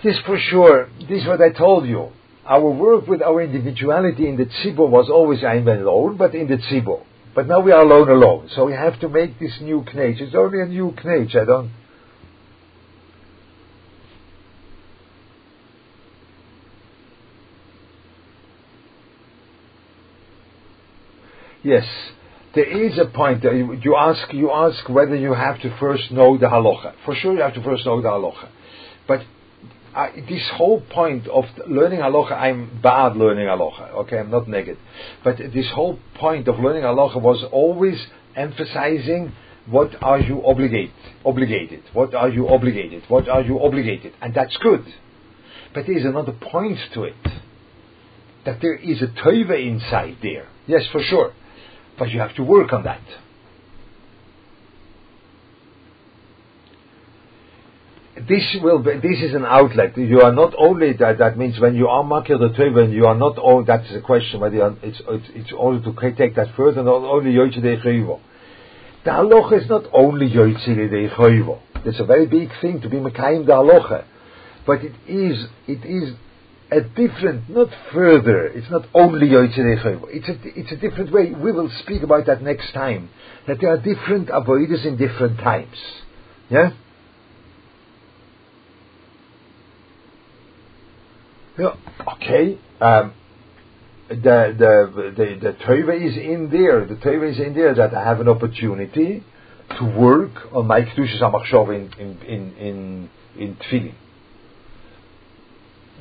This 0.03 0.19
for 0.27 0.39
sure, 0.39 0.89
this 1.09 1.23
is 1.23 1.27
what 1.27 1.41
I 1.41 1.51
told 1.51 1.87
you. 1.87 2.11
Our 2.47 2.69
work 2.69 3.07
with 3.07 3.23
our 3.23 3.41
individuality 3.43 4.29
in 4.29 4.37
the 4.37 4.45
tzibur 4.45 4.89
was 4.89 5.09
always 5.09 5.43
I'm 5.43 5.67
alone, 5.67 6.17
but 6.17 6.35
in 6.35 6.47
the 6.47 6.57
tzibur. 6.57 7.03
But 7.35 7.49
now 7.49 7.61
we 7.61 7.73
are 7.73 7.83
alone 7.83 8.09
alone. 8.09 8.49
So 8.55 8.67
we 8.67 8.73
have 8.73 9.01
to 9.01 9.09
make 9.09 9.39
this 9.41 9.59
new 9.61 9.83
knage. 9.83 10.21
It's 10.21 10.35
only 10.35 10.61
a 10.61 10.67
new 10.67 10.93
knage. 10.93 11.35
I 11.35 11.45
don't, 11.45 11.71
Yes, 21.65 21.87
there 22.55 22.67
is 22.67 22.99
a 22.99 23.07
point. 23.07 23.43
That 23.43 23.55
you 23.83 23.97
ask, 23.97 24.33
you 24.35 24.53
ask 24.53 24.87
whether 24.89 25.17
you 25.17 25.33
have 25.33 25.61
to 25.63 25.77
first 25.79 26.13
know 26.13 26.37
the 26.37 26.47
halacha. 26.47 26.93
For 27.07 27.15
sure, 27.15 27.35
you 27.35 27.41
have 27.41 27.55
to 27.55 27.63
first 27.63 27.87
know 27.87 28.03
the 28.03 28.09
halacha. 28.09 28.51
But 29.09 29.23
uh, 29.95 30.09
this 30.29 30.51
whole 30.55 30.81
point 30.81 31.29
of 31.29 31.45
learning 31.69 32.01
halacha, 32.01 32.33
I'm 32.33 32.81
bad 32.83 33.17
learning 33.17 33.47
halacha. 33.47 33.91
Okay, 34.03 34.19
I'm 34.19 34.31
not 34.31 34.49
negative. 34.49 34.79
But 35.23 35.39
this 35.39 35.71
whole 35.73 35.99
point 36.15 36.49
of 36.49 36.59
learning 36.59 36.83
halacha 36.83 37.21
was 37.21 37.45
always 37.53 38.05
emphasizing 38.35 39.33
what 39.67 40.03
are 40.03 40.21
you 40.21 40.45
obligated, 40.45 40.93
obligated? 41.25 41.85
What 41.93 42.15
are 42.15 42.29
you 42.29 42.49
obligated? 42.49 43.05
What 43.09 43.29
are 43.29 43.43
you 43.43 43.65
obligated? 43.65 44.13
And 44.21 44.35
that's 44.35 44.57
good. 44.59 44.85
But 45.73 45.87
there 45.87 45.97
is 45.97 46.05
another 46.05 46.33
point 46.33 46.79
to 46.95 47.05
it. 47.05 47.15
That 48.45 48.61
there 48.61 48.75
is 48.75 49.01
a 49.01 49.07
tova 49.07 49.67
inside 49.67 50.19
there. 50.23 50.49
Yes, 50.67 50.83
for 50.93 51.03
sure. 51.03 51.33
But 51.99 52.11
you 52.11 52.21
have 52.21 52.35
to 52.35 52.43
work 52.43 52.73
on 52.73 52.85
that. 52.85 53.01
This 58.29 58.57
will 58.63 58.83
be, 58.83 58.93
this 58.95 59.21
is 59.21 59.35
an 59.35 59.45
outlet. 59.45 59.97
You 59.97 60.21
are 60.23 60.33
not 60.33 60.55
only 60.57 60.93
that. 60.95 61.19
That 61.19 61.37
means 61.37 61.59
when 61.59 61.75
you 61.75 61.89
are 61.89 62.05
makir 62.05 62.39
the 62.39 62.51
Teva, 62.57 62.93
you 62.93 63.07
are 63.07 63.15
not. 63.15 63.37
Oh, 63.39 63.65
that's 63.65 63.91
the 63.93 64.01
question. 64.01 64.41
Whether 64.41 64.63
are, 64.63 64.77
it's, 64.83 65.01
it's 65.09 65.29
it's 65.35 65.53
only 65.59 65.83
to 65.83 66.15
take 66.17 66.37
that 66.37 66.55
further. 66.57 66.83
Not 66.83 67.03
only 67.03 67.33
yoytze 67.33 67.61
de 67.61 67.77
The 69.05 69.11
halacha 69.11 69.63
is 69.63 69.69
not 69.69 69.85
only 69.93 70.29
yoytze 70.31 70.65
de 70.67 71.61
It's 71.85 72.01
a 72.01 72.05
very 72.05 72.27
big 72.27 72.51
thing 72.61 72.81
to 72.83 72.89
be 72.89 72.99
mekayim 72.99 73.47
the 73.47 73.53
halacha, 73.53 74.05
but 74.67 74.81
it 74.83 74.95
is 75.07 75.47
it 75.67 75.85
is 75.85 76.15
a 76.71 76.81
different, 76.81 77.49
not 77.49 77.69
further. 77.93 78.47
It's 78.47 78.71
not 78.71 78.87
only 78.95 79.29
Yoitzei 79.29 80.07
It's 80.09 80.29
a, 80.29 80.37
it's 80.59 80.73
a 80.73 80.77
different 80.77 81.13
way. 81.13 81.31
We 81.31 81.53
will 81.53 81.71
speak 81.83 82.03
about 82.03 82.27
that 82.27 82.43
next 82.43 82.73
time. 82.73 83.11
That 83.47 83.59
there 83.61 83.71
are 83.71 83.79
different 83.79 84.29
avoiders 84.29 84.85
in 84.85 84.97
different 84.97 85.39
times. 85.39 85.77
Yeah? 86.51 86.71
Okay. 91.59 92.59
Um, 92.81 93.15
the 94.09 94.15
the 94.15 95.13
the 95.17 95.39
the 95.41 95.53
Torah 95.65 95.97
is 95.97 96.17
in 96.17 96.51
there. 96.51 96.85
The 96.85 96.97
Torah 96.97 97.31
is 97.31 97.39
in 97.39 97.55
there 97.55 97.75
that 97.75 97.95
I 97.95 98.05
have 98.05 98.21
an 98.21 98.29
opportunity 98.29 99.23
to 99.79 99.85
work 99.85 100.33
on 100.53 100.67
my 100.67 100.83
kedushas 100.83 101.21
hamachshov 101.21 101.75
in 101.75 101.93
in 101.99 102.19
in 102.27 103.11
in, 103.37 103.57
in 103.69 103.95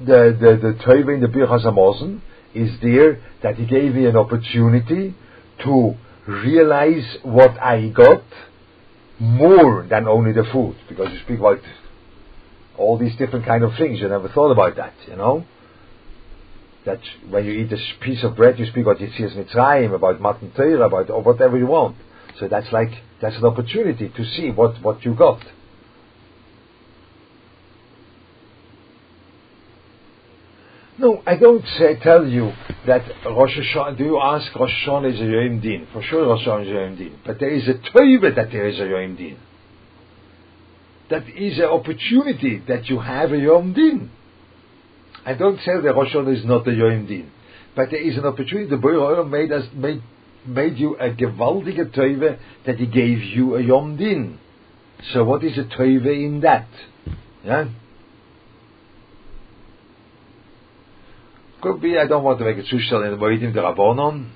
the 0.06 0.36
the 0.40 0.60
the 0.62 0.84
Torah 0.84 1.14
in 1.14 1.22
the 1.22 1.28
Birchas 1.28 1.66
Hamazon 1.66 2.22
is 2.54 2.72
there 2.82 3.22
that 3.44 3.56
He 3.56 3.66
gave 3.66 3.94
me 3.94 4.06
an 4.06 4.18
opportunity 4.18 5.16
to 5.64 5.96
realize 6.28 7.18
what 7.24 7.62
I 7.62 7.90
got 7.90 8.24
more 9.20 9.86
than 9.88 10.08
only 10.08 10.34
the 10.34 10.44
food, 10.52 10.76
because 10.90 11.12
you 11.14 11.20
speak 11.20 11.40
about 11.40 11.60
all 12.78 12.98
these 12.98 13.16
different 13.18 13.46
kind 13.46 13.64
of 13.64 13.76
things. 13.78 14.00
You 14.00 14.10
never 14.10 14.30
thought 14.30 14.52
about 14.52 14.76
that, 14.78 14.94
you 15.08 15.16
know. 15.16 15.46
That 16.86 17.00
when 17.30 17.46
you 17.46 17.52
eat 17.52 17.72
a 17.72 17.78
piece 18.02 18.24
of 18.24 18.36
bread, 18.36 18.60
you 18.60 18.66
speak 18.66 18.84
about 18.84 18.98
Yetzias 18.98 19.36
Mitzrayim, 19.38 19.96
about 19.96 20.20
Matan 20.20 20.52
Torah, 20.52 20.88
about 20.88 21.10
or 21.10 21.22
whatever 21.22 21.58
you 21.58 21.68
want. 21.68 21.96
So 22.40 22.48
that's 22.48 22.72
like 22.72 22.92
that's 23.22 23.38
an 23.38 23.46
opportunity 23.46 24.10
to 24.10 24.26
see 24.26 24.52
what 24.52 24.82
what 24.82 25.06
you 25.06 25.14
got. 25.16 25.42
No, 30.98 31.24
I 31.26 31.36
don't 31.36 31.66
say, 31.80 31.96
tell 31.96 32.26
you 32.28 32.54
that 32.86 33.04
Rosh 33.26 33.58
Hashanah, 33.58 33.98
do 33.98 34.04
you 34.04 34.20
ask 34.22 34.54
Rosh 34.56 34.72
Hashanah 34.86 35.14
is 35.14 35.20
a 35.20 35.26
Yom 35.26 35.60
Din? 35.60 35.88
For 35.92 36.04
sure 36.04 36.28
Rosh 36.28 36.46
Hashanah 36.46 36.66
is 36.66 36.70
a 36.70 36.72
Yom 36.72 36.96
Din. 36.96 37.20
But 37.26 37.40
there 37.40 37.50
is 37.50 37.68
a 37.68 37.74
Teuve 37.74 38.36
that 38.36 38.52
there 38.52 38.68
is 38.68 38.80
a 38.80 38.88
Yom 38.88 39.16
Din. 39.16 39.38
That 41.14 41.30
is 41.30 41.60
an 41.60 41.66
opportunity 41.66 42.64
that 42.68 42.90
you 42.90 43.00
have 43.00 43.32
a 43.32 43.38
Yom 43.38 43.74
Din. 43.74 44.10
I 45.24 45.36
don't 45.36 45.60
say 45.60 45.80
that 45.80 45.94
Rosh 45.94 46.12
Hashanah 46.12 46.40
is 46.40 46.44
not 46.44 46.68
a 46.68 46.74
Yom 46.74 47.06
Din. 47.06 47.30
But 47.76 47.92
there 47.92 48.02
is 48.02 48.18
an 48.18 48.26
opportunity. 48.26 48.68
The 48.68 48.78
Boyer 48.78 49.24
made 49.24 49.52
us, 49.52 49.68
made, 49.76 50.02
made 50.48 50.80
you 50.80 50.96
a 50.96 51.12
gewaltige 51.12 51.96
Teuve 51.96 52.40
that 52.66 52.78
he 52.78 52.88
gave 52.88 53.22
you 53.22 53.58
a 53.58 53.62
Yom 53.62 53.96
Din. 53.96 54.40
So 55.14 55.24
what 55.24 55.44
is 55.44 55.56
a 55.56 55.66
Teuve 55.66 56.08
in 56.08 56.42
that? 56.42 56.68
Yeah? 57.46 57.70
Could 61.62 61.80
be 61.80 61.96
I 62.00 62.08
don't 62.08 62.24
want 62.24 62.40
to 62.40 62.46
make 62.46 62.58
a 62.58 62.64
Zustand 62.64 63.06
in 63.06 63.12
the 63.12 63.24
Moedim 63.24 63.54
the 63.54 63.60
Rabbonon. 63.60 64.32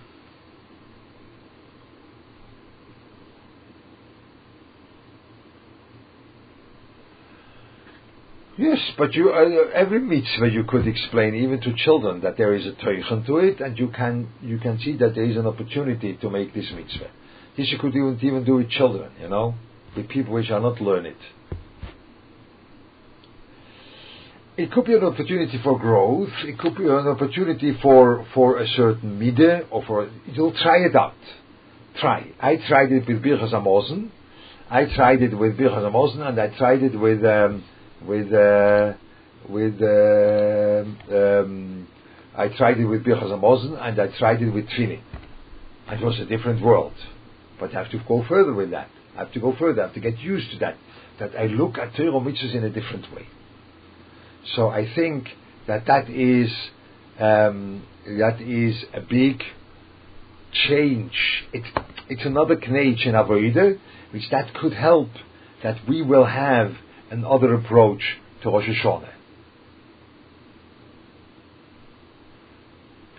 Yes, 8.58 8.80
but 8.97 9.14
you 9.14 9.30
uh, 9.30 9.70
every 9.76 9.99
mitzvah 9.99 10.49
you 10.49 10.64
could 10.64 10.88
explain 10.88 11.36
even 11.36 11.62
to 11.62 11.76
children 11.76 12.22
that 12.22 12.38
there 12.38 12.55
is 12.55 12.66
a 12.66 12.72
teichen 12.72 13.24
to 13.28 13.38
it, 13.38 13.60
and 13.62 13.78
you 13.78 13.89
can 13.89 14.30
you 14.41 14.58
can 14.58 14.80
see 14.80 14.97
that 14.97 15.14
there 15.14 15.26
is 15.26 15.38
an 15.38 15.45
opportunity 15.45 16.18
to 16.22 16.30
make 16.32 16.55
this 16.55 16.66
mitzvah. 16.74 17.12
This 17.55 17.72
you 17.72 17.78
could 17.78 17.95
even 17.95 18.18
even 18.24 18.43
do 18.43 18.55
with 18.55 18.70
children, 18.72 19.12
you 19.22 19.30
know, 19.30 19.53
with 19.95 20.10
people 20.10 20.34
which 20.34 20.49
are 20.49 20.60
not 20.60 20.82
learned. 20.82 21.16
It 24.58 24.72
could 24.72 24.86
be 24.86 24.95
an 24.95 25.03
opportunity 25.03 25.60
for 25.64 25.78
growth. 25.78 26.30
It 26.43 26.58
could 26.58 26.76
be 26.76 26.86
an 26.86 27.08
opportunity 27.08 27.78
for 27.80 28.26
for 28.34 28.58
a 28.58 28.68
certain 28.70 29.20
midah 29.20 29.68
or 29.70 29.86
for 29.86 30.10
you'll 30.34 30.53
try 30.53 30.78
it 30.78 30.95
out. 30.95 31.14
Try. 32.01 32.32
I 32.39 32.55
tried 32.68 32.91
it 32.91 33.08
with 33.08 33.22
Birchas 33.22 33.53
Hamazon. 33.53 34.10
I 34.68 34.86
tried 34.95 35.22
it 35.22 35.38
with 35.38 35.58
Birchas 35.60 35.91
Hamazon, 35.91 36.28
and 36.28 36.41
I 36.41 36.58
tried 36.58 36.82
it 36.82 36.99
with. 36.99 37.24
Um, 37.24 37.64
with 38.06 38.34
uh, 38.34 38.93
with 39.50 39.82
uh, 39.82 40.84
um, 41.16 41.88
I 42.36 42.50
tried 42.50 42.78
it 42.78 42.86
with 42.86 43.04
Birchas 43.04 43.32
Hamazon 43.32 43.82
and 43.82 44.00
I 44.00 44.08
tried 44.18 44.41
it 44.41 44.52
with 44.52 44.68
Tfilin. 44.68 45.02
It 45.89 46.04
was 46.04 46.20
a 46.20 46.26
different 46.26 46.62
world, 46.62 46.93
but 47.60 47.74
I 47.74 47.84
have 47.84 47.91
to 47.91 48.00
go 48.08 48.26
further 48.28 48.54
with 48.54 48.72
that. 48.72 48.89
I 49.16 49.20
have 49.20 49.32
to 49.34 49.39
go 49.39 49.56
further. 49.58 49.82
I 49.82 49.86
have 49.86 49.95
to 49.95 50.02
get 50.02 50.20
used 50.20 50.52
to 50.52 50.60
that. 50.60 50.78
That 51.20 51.32
I 51.36 51.48
look 51.48 51.78
at 51.78 51.95
Torah 51.95 52.12
mitzvahs 52.12 52.54
in 52.54 52.64
a 52.64 52.70
different 52.70 53.12
way. 53.14 53.28
So 54.56 54.70
I 54.70 54.93
think 54.93 55.30
that 55.66 55.86
that 55.88 56.10
is 56.10 56.52
um, 57.20 57.84
that 58.06 58.39
is 58.41 58.84
a 58.93 59.02
big 59.02 59.41
change. 60.68 61.14
It, 61.54 61.64
it's 62.10 62.26
another 62.26 62.56
knage 62.56 63.06
in 63.06 63.14
Avodah, 63.14 63.80
which 64.12 64.30
that 64.32 64.54
could 64.54 64.74
help 64.74 65.10
that 65.64 65.78
we 65.88 66.02
will 66.02 66.26
have 66.26 66.74
another 67.12 67.53
approach 67.53 68.01
to 68.43 68.49
Rosh 68.49 68.68
Hashanah. 68.68 69.14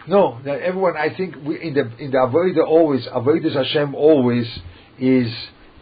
No, 0.09 0.39
everyone. 0.47 0.97
I 0.97 1.15
think 1.15 1.37
we, 1.45 1.61
in 1.61 1.75
the 1.75 1.81
in 2.03 2.11
the 2.11 2.17
avodah 2.17 2.67
always 2.67 3.07
avodas 3.09 3.55
Hashem 3.55 3.95
always 3.95 4.47
is 4.99 5.31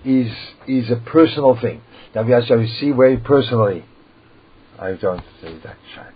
is 0.04 0.32
is 0.66 0.90
a 0.90 0.96
personal 0.96 1.58
thing 1.60 1.80
that 2.12 2.26
we 2.26 2.32
to 2.32 2.68
see 2.80 2.90
very 2.90 3.18
personally. 3.18 3.84
I 4.78 4.92
don't 4.94 5.22
say 5.40 5.56
that 5.62 5.76
chat. 5.94 6.12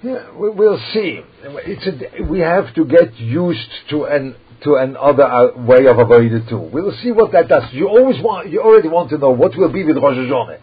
Yeah, 0.00 0.32
we, 0.38 0.50
will 0.50 0.78
see. 0.92 1.20
It's 1.42 1.86
a, 1.86 2.22
we 2.22 2.38
have 2.38 2.72
to 2.76 2.84
get 2.84 3.18
used 3.18 3.68
to 3.90 4.04
an 4.04 4.36
to 4.64 4.74
another 4.74 5.24
uh, 5.24 5.56
way 5.56 5.86
of 5.86 5.98
avoiding 5.98 6.32
it 6.32 6.48
too. 6.48 6.58
We'll 6.58 6.96
see 7.02 7.12
what 7.12 7.32
that 7.32 7.48
does. 7.48 7.72
You 7.72 7.88
always 7.88 8.20
want, 8.22 8.50
you 8.50 8.60
already 8.60 8.88
want 8.88 9.10
to 9.10 9.18
know 9.18 9.30
what 9.30 9.56
will 9.56 9.72
be 9.72 9.84
with 9.84 9.96
Rosh 9.96 10.16
Hashanah. 10.16 10.60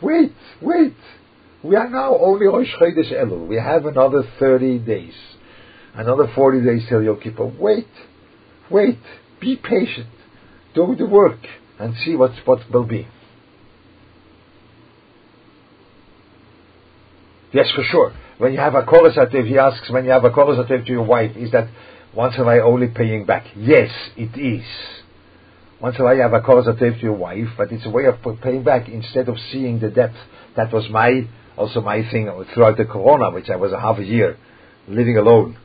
Wait, 0.00 0.32
wait. 0.62 0.94
We 1.62 1.76
are 1.76 1.88
now 1.88 2.16
only 2.18 2.46
Rosh 2.46 2.68
Chodesh 2.80 3.12
Elul. 3.12 3.46
We 3.46 3.56
have 3.56 3.86
another 3.86 4.22
30 4.38 4.78
days. 4.80 5.14
Another 5.94 6.30
40 6.34 6.62
days 6.62 6.82
till 6.88 7.02
Yom 7.02 7.20
Kippur. 7.20 7.46
Wait, 7.46 7.86
wait. 8.70 8.98
Be 9.40 9.56
patient. 9.56 10.08
Do 10.74 10.94
the 10.98 11.06
work 11.06 11.38
and 11.78 11.94
see 12.04 12.16
what, 12.16 12.32
what 12.44 12.60
will 12.72 12.84
be. 12.84 13.06
Yes, 17.52 17.70
for 17.74 17.84
sure. 17.84 18.12
When 18.38 18.52
you 18.52 18.58
have 18.58 18.74
a 18.74 18.82
chorus 18.82 19.16
he 19.30 19.58
asks, 19.58 19.88
when 19.90 20.04
you 20.04 20.10
have 20.10 20.24
a 20.24 20.30
chorus 20.30 20.58
to 20.68 20.82
your 20.86 21.04
wife, 21.04 21.36
is 21.36 21.52
that 21.52 21.68
once 22.14 22.36
while 22.38 22.62
only 22.62 22.88
paying 22.88 23.24
back. 23.24 23.46
Yes, 23.56 23.90
it 24.16 24.38
is. 24.38 24.64
Once 25.80 25.96
in 25.96 26.02
a 26.02 26.04
while 26.04 26.16
you 26.16 26.22
have 26.22 26.32
a 26.32 26.40
cause 26.40 26.66
to 26.66 26.96
your 27.00 27.14
wife, 27.14 27.48
but 27.56 27.72
it's 27.72 27.84
a 27.84 27.90
way 27.90 28.04
of 28.06 28.16
paying 28.40 28.62
back 28.62 28.88
instead 28.88 29.28
of 29.28 29.36
seeing 29.50 29.80
the 29.80 29.90
depth. 29.90 30.16
That 30.56 30.72
was 30.72 30.88
my, 30.88 31.28
also 31.56 31.80
my 31.80 32.08
thing 32.10 32.30
throughout 32.54 32.76
the 32.76 32.84
corona, 32.84 33.30
which 33.30 33.50
I 33.50 33.56
was 33.56 33.72
a 33.72 33.80
half 33.80 33.98
a 33.98 34.04
year 34.04 34.38
living 34.86 35.16
alone 35.16 35.56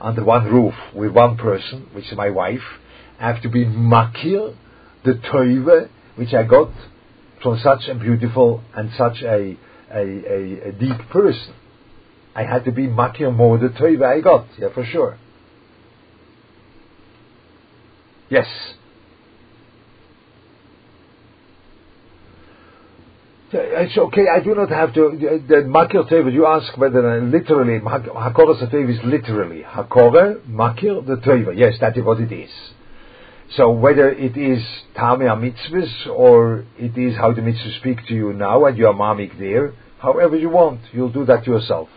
under 0.00 0.24
one 0.24 0.46
roof 0.46 0.74
with 0.94 1.12
one 1.12 1.36
person, 1.36 1.88
which 1.92 2.10
is 2.10 2.16
my 2.16 2.30
wife. 2.30 2.62
I 3.18 3.28
have 3.32 3.42
to 3.42 3.48
be 3.48 3.64
makir, 3.64 4.56
the 5.04 5.14
toive, 5.14 5.90
which 6.16 6.32
I 6.32 6.44
got 6.44 6.70
from 7.42 7.58
such 7.58 7.88
a 7.88 7.94
beautiful 7.94 8.62
and 8.74 8.90
such 8.96 9.22
a, 9.22 9.56
a, 9.92 10.00
a, 10.00 10.68
a 10.68 10.72
deep 10.72 10.98
person. 11.10 11.54
I 12.34 12.44
had 12.44 12.64
to 12.64 12.72
be 12.72 12.86
makir 12.86 13.34
more 13.34 13.58
the 13.58 13.68
toive 13.68 14.02
I 14.02 14.20
got, 14.20 14.46
yeah, 14.58 14.68
for 14.72 14.84
sure. 14.84 15.18
Yes. 18.30 18.46
It's 23.52 23.98
okay. 23.98 24.26
I 24.28 24.38
do 24.38 24.54
not 24.54 24.70
have 24.70 24.94
to. 24.94 25.10
The 25.48 25.56
makir 25.66 26.08
teva. 26.08 26.32
You 26.32 26.46
ask 26.46 26.76
whether 26.78 27.20
literally 27.20 27.80
hakora 27.80 28.72
teva 28.72 28.88
is 28.88 29.00
literally 29.04 29.62
hakora 29.62 30.40
makir 30.48 31.04
the 31.04 31.16
teva. 31.16 31.56
Yes, 31.56 31.74
that 31.80 31.96
is 31.96 32.04
what 32.04 32.20
it 32.20 32.30
is. 32.30 32.50
So 33.56 33.72
whether 33.72 34.08
it 34.08 34.36
is 34.36 34.64
tame 34.94 35.26
mitzvahs 35.26 36.06
or 36.06 36.64
it 36.78 36.96
is 36.96 37.16
how 37.16 37.32
the 37.32 37.40
mitzvahs 37.40 37.80
speak 37.80 38.06
to 38.06 38.14
you 38.14 38.32
now 38.32 38.64
and 38.66 38.78
you 38.78 38.86
are 38.86 38.94
mamik 38.94 39.36
there, 39.40 39.74
however 39.98 40.36
you 40.36 40.48
want, 40.48 40.82
you'll 40.92 41.10
do 41.10 41.24
that 41.24 41.44
yourself. 41.48 41.88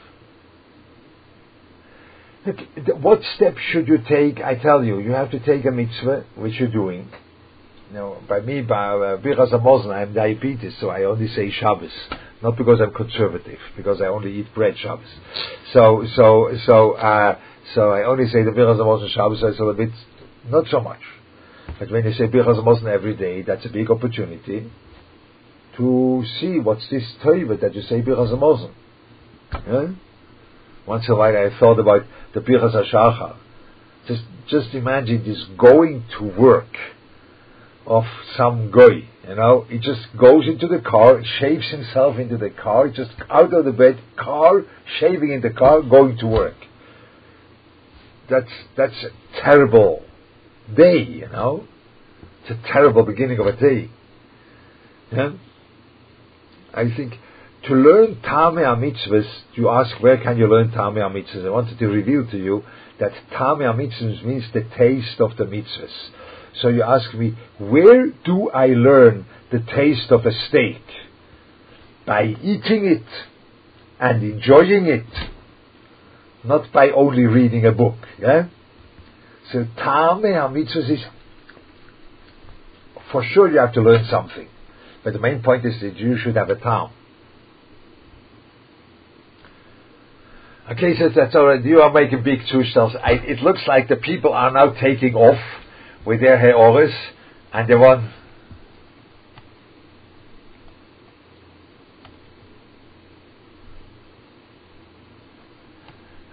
What 3.02 3.22
steps 3.36 3.60
should 3.72 3.88
you 3.88 4.00
take? 4.08 4.42
I 4.42 4.56
tell 4.56 4.84
you, 4.84 5.00
you 5.00 5.12
have 5.12 5.32
to 5.32 5.40
take 5.40 5.66
a 5.66 5.72
mitzvah, 5.72 6.26
which 6.36 6.60
you're 6.60 6.72
doing. 6.72 7.10
You 7.90 7.96
know, 7.96 8.18
by 8.28 8.42
me, 8.42 8.62
by 8.62 8.88
uh, 8.88 9.18
Birchas 9.18 9.54
uh, 9.54 9.90
I 9.90 10.00
have 10.00 10.14
diabetes, 10.14 10.74
so 10.80 10.90
I 10.90 11.04
only 11.04 11.28
say 11.30 11.52
Shabbos. 11.52 11.92
Not 12.42 12.58
because 12.58 12.82
I'm 12.82 12.94
conservative, 12.94 13.60
because 13.78 14.02
I 14.02 14.08
only 14.08 14.40
eat 14.40 14.54
bread 14.54 14.78
Shabbos. 14.78 15.08
So, 15.72 16.06
so, 16.16 16.50
so, 16.66 16.94
uh, 16.94 17.40
so 17.76 17.92
I 17.92 18.04
only 18.04 18.28
say 18.28 18.44
the 18.44 18.52
Birchas 18.52 18.78
Hamazon 18.78 19.10
Shabbos, 19.10 19.40
so 19.40 19.48
it's 19.48 19.60
a 19.60 19.74
bit, 19.74 19.92
not 20.50 20.68
so 20.70 20.82
much. 20.82 21.00
But 21.80 21.92
when 21.92 22.04
you 22.04 22.14
say 22.14 22.28
Birchas 22.28 22.62
Hamazon 22.62 22.88
every 22.88 23.16
day, 23.16 23.44
that's 23.44 23.66
a 23.66 23.70
big 23.70 23.90
opportunity 23.90 24.70
to 25.78 26.26
see 26.40 26.60
what's 26.60 26.88
this 26.90 27.04
Torah 27.24 27.58
that 27.58 27.74
you 27.74 27.84
say 27.84 28.02
Birchas 28.02 28.34
Hamazon. 28.34 28.74
Yeah? 29.68 29.94
Once 30.86 31.06
in 31.08 31.14
a 31.14 31.18
while 31.18 31.36
I 31.36 31.58
thought 31.60 31.80
about 31.80 32.04
the 32.34 32.42
Birchas 32.42 32.76
HaShachar. 32.76 33.38
Just, 34.08 34.24
just 34.50 34.74
imagine 34.74 35.24
this 35.24 35.44
going 35.58 36.04
to 36.18 36.26
work 36.26 36.76
of 37.86 38.04
some 38.38 38.72
guy, 38.72 39.08
you 39.28 39.36
know, 39.36 39.66
he 39.70 39.78
just 39.78 40.02
goes 40.20 40.48
into 40.48 40.68
the 40.68 40.80
car, 40.80 41.22
shaves 41.40 41.70
himself 41.70 42.18
into 42.18 42.38
the 42.38 42.50
car, 42.50 42.90
just 42.90 43.12
out 43.30 43.54
of 43.54 43.66
the 43.66 43.72
bed, 43.72 44.00
car, 44.18 44.64
shaving 45.00 45.32
in 45.32 45.42
the 45.42 45.50
car, 45.50 45.82
going 45.82 46.18
to 46.18 46.28
work. 46.28 46.56
That's, 48.30 48.52
that's 48.78 49.04
a 49.04 49.42
terrible 49.42 50.04
day, 50.76 51.04
you 51.04 51.28
know. 51.28 51.68
It's 52.42 52.52
a 52.52 52.72
terrible 52.72 53.04
beginning 53.04 53.40
of 53.40 53.48
a 53.48 53.56
day. 53.56 53.90
Yeah? 55.12 55.34
I 56.74 56.86
think 56.96 57.16
to 57.68 57.74
learn 57.74 58.18
Tamei 58.18 58.66
mitzvahs, 58.78 59.28
you 59.54 59.70
ask 59.70 60.02
where 60.02 60.18
can 60.18 60.38
you 60.38 60.48
learn 60.48 60.70
Tamei 60.72 61.02
mitzvahs? 61.10 61.46
I 61.46 61.50
wanted 61.50 61.80
to 61.80 61.88
reveal 61.88 62.28
to 62.30 62.38
you 62.38 62.64
that 63.00 63.12
Tamei 63.32 63.74
mitzvahs 63.74 64.24
means 64.26 64.44
the 64.54 64.64
taste 64.78 65.20
of 65.20 65.38
the 65.38 65.46
mitzvahs. 65.46 66.10
So 66.62 66.68
you 66.68 66.84
ask 66.84 67.14
me, 67.14 67.36
where 67.58 68.08
do 68.26 68.50
I 68.50 68.68
learn 68.68 69.26
the 69.52 69.60
taste 69.60 70.12
of 70.12 70.26
a 70.26 70.32
steak? 70.48 70.82
By 72.06 72.36
eating 72.42 72.86
it 72.86 73.06
and 74.00 74.22
enjoying 74.24 74.88
it, 74.88 75.06
not 76.44 76.72
by 76.74 76.90
only 76.90 77.24
reading 77.24 77.66
a 77.66 77.72
book. 77.72 77.96
Yeah. 78.20 78.50
So 79.52 79.66
Tamei 79.78 80.36
mitzvahs 80.52 80.90
is 80.90 81.04
for 83.14 83.24
sure 83.24 83.50
you 83.50 83.60
have 83.60 83.74
to 83.74 83.82
learn 83.82 84.06
something, 84.10 84.50
but 85.04 85.14
the 85.14 85.20
main 85.20 85.42
point 85.42 85.64
is 85.66 85.80
that 85.82 85.96
you 85.98 86.18
should 86.18 86.36
have 86.36 86.50
a 86.50 86.56
tam. 86.56 86.90
Okay, 90.72 90.98
so 90.98 91.10
that's 91.14 91.36
all 91.36 91.48
right. 91.48 91.64
You 91.64 91.82
are 91.82 91.92
making 91.92 92.24
big 92.24 92.40
zustells. 92.42 92.96
It 93.06 93.40
looks 93.42 93.62
like 93.68 93.90
the 93.90 93.98
people 93.98 94.32
are 94.32 94.50
now 94.50 94.72
taking 94.72 95.14
off 95.14 95.40
with 96.06 96.22
their 96.22 96.40
heoris, 96.40 96.94
and 97.52 97.70
they 97.70 97.76
want. 97.76 98.10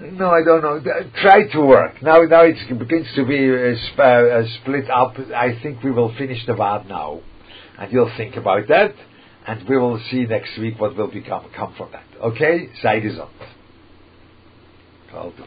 No, 0.01 0.31
I 0.31 0.43
don't 0.45 0.63
know. 0.63 0.81
Try 1.21 1.49
to 1.49 1.61
work. 1.61 2.01
Now, 2.01 2.23
now 2.23 2.43
it 2.45 2.57
begins 2.79 3.09
to 3.17 3.25
be 3.27 3.51
uh, 3.51 3.75
sp- 3.91 4.01
uh, 4.01 4.43
split 4.63 4.89
up. 4.89 5.17
I 5.35 5.59
think 5.61 5.83
we 5.83 5.91
will 5.91 6.15
finish 6.17 6.47
the 6.47 6.53
Vaad 6.53 6.89
now, 6.89 7.21
and 7.79 7.93
you'll 7.93 8.13
think 8.17 8.37
about 8.37 8.69
that, 8.69 8.95
and 9.47 9.69
we 9.69 9.77
will 9.77 10.01
see 10.11 10.25
next 10.25 10.57
week 10.57 10.81
what 10.81 10.97
will 10.97 11.11
become 11.11 11.51
come 11.55 11.75
from 11.77 11.91
that. 11.93 12.05
Okay, 12.23 12.71
side 12.81 13.05
is 13.05 13.19
on. 13.19 13.29
I'll 15.15 15.33
do. 15.33 15.45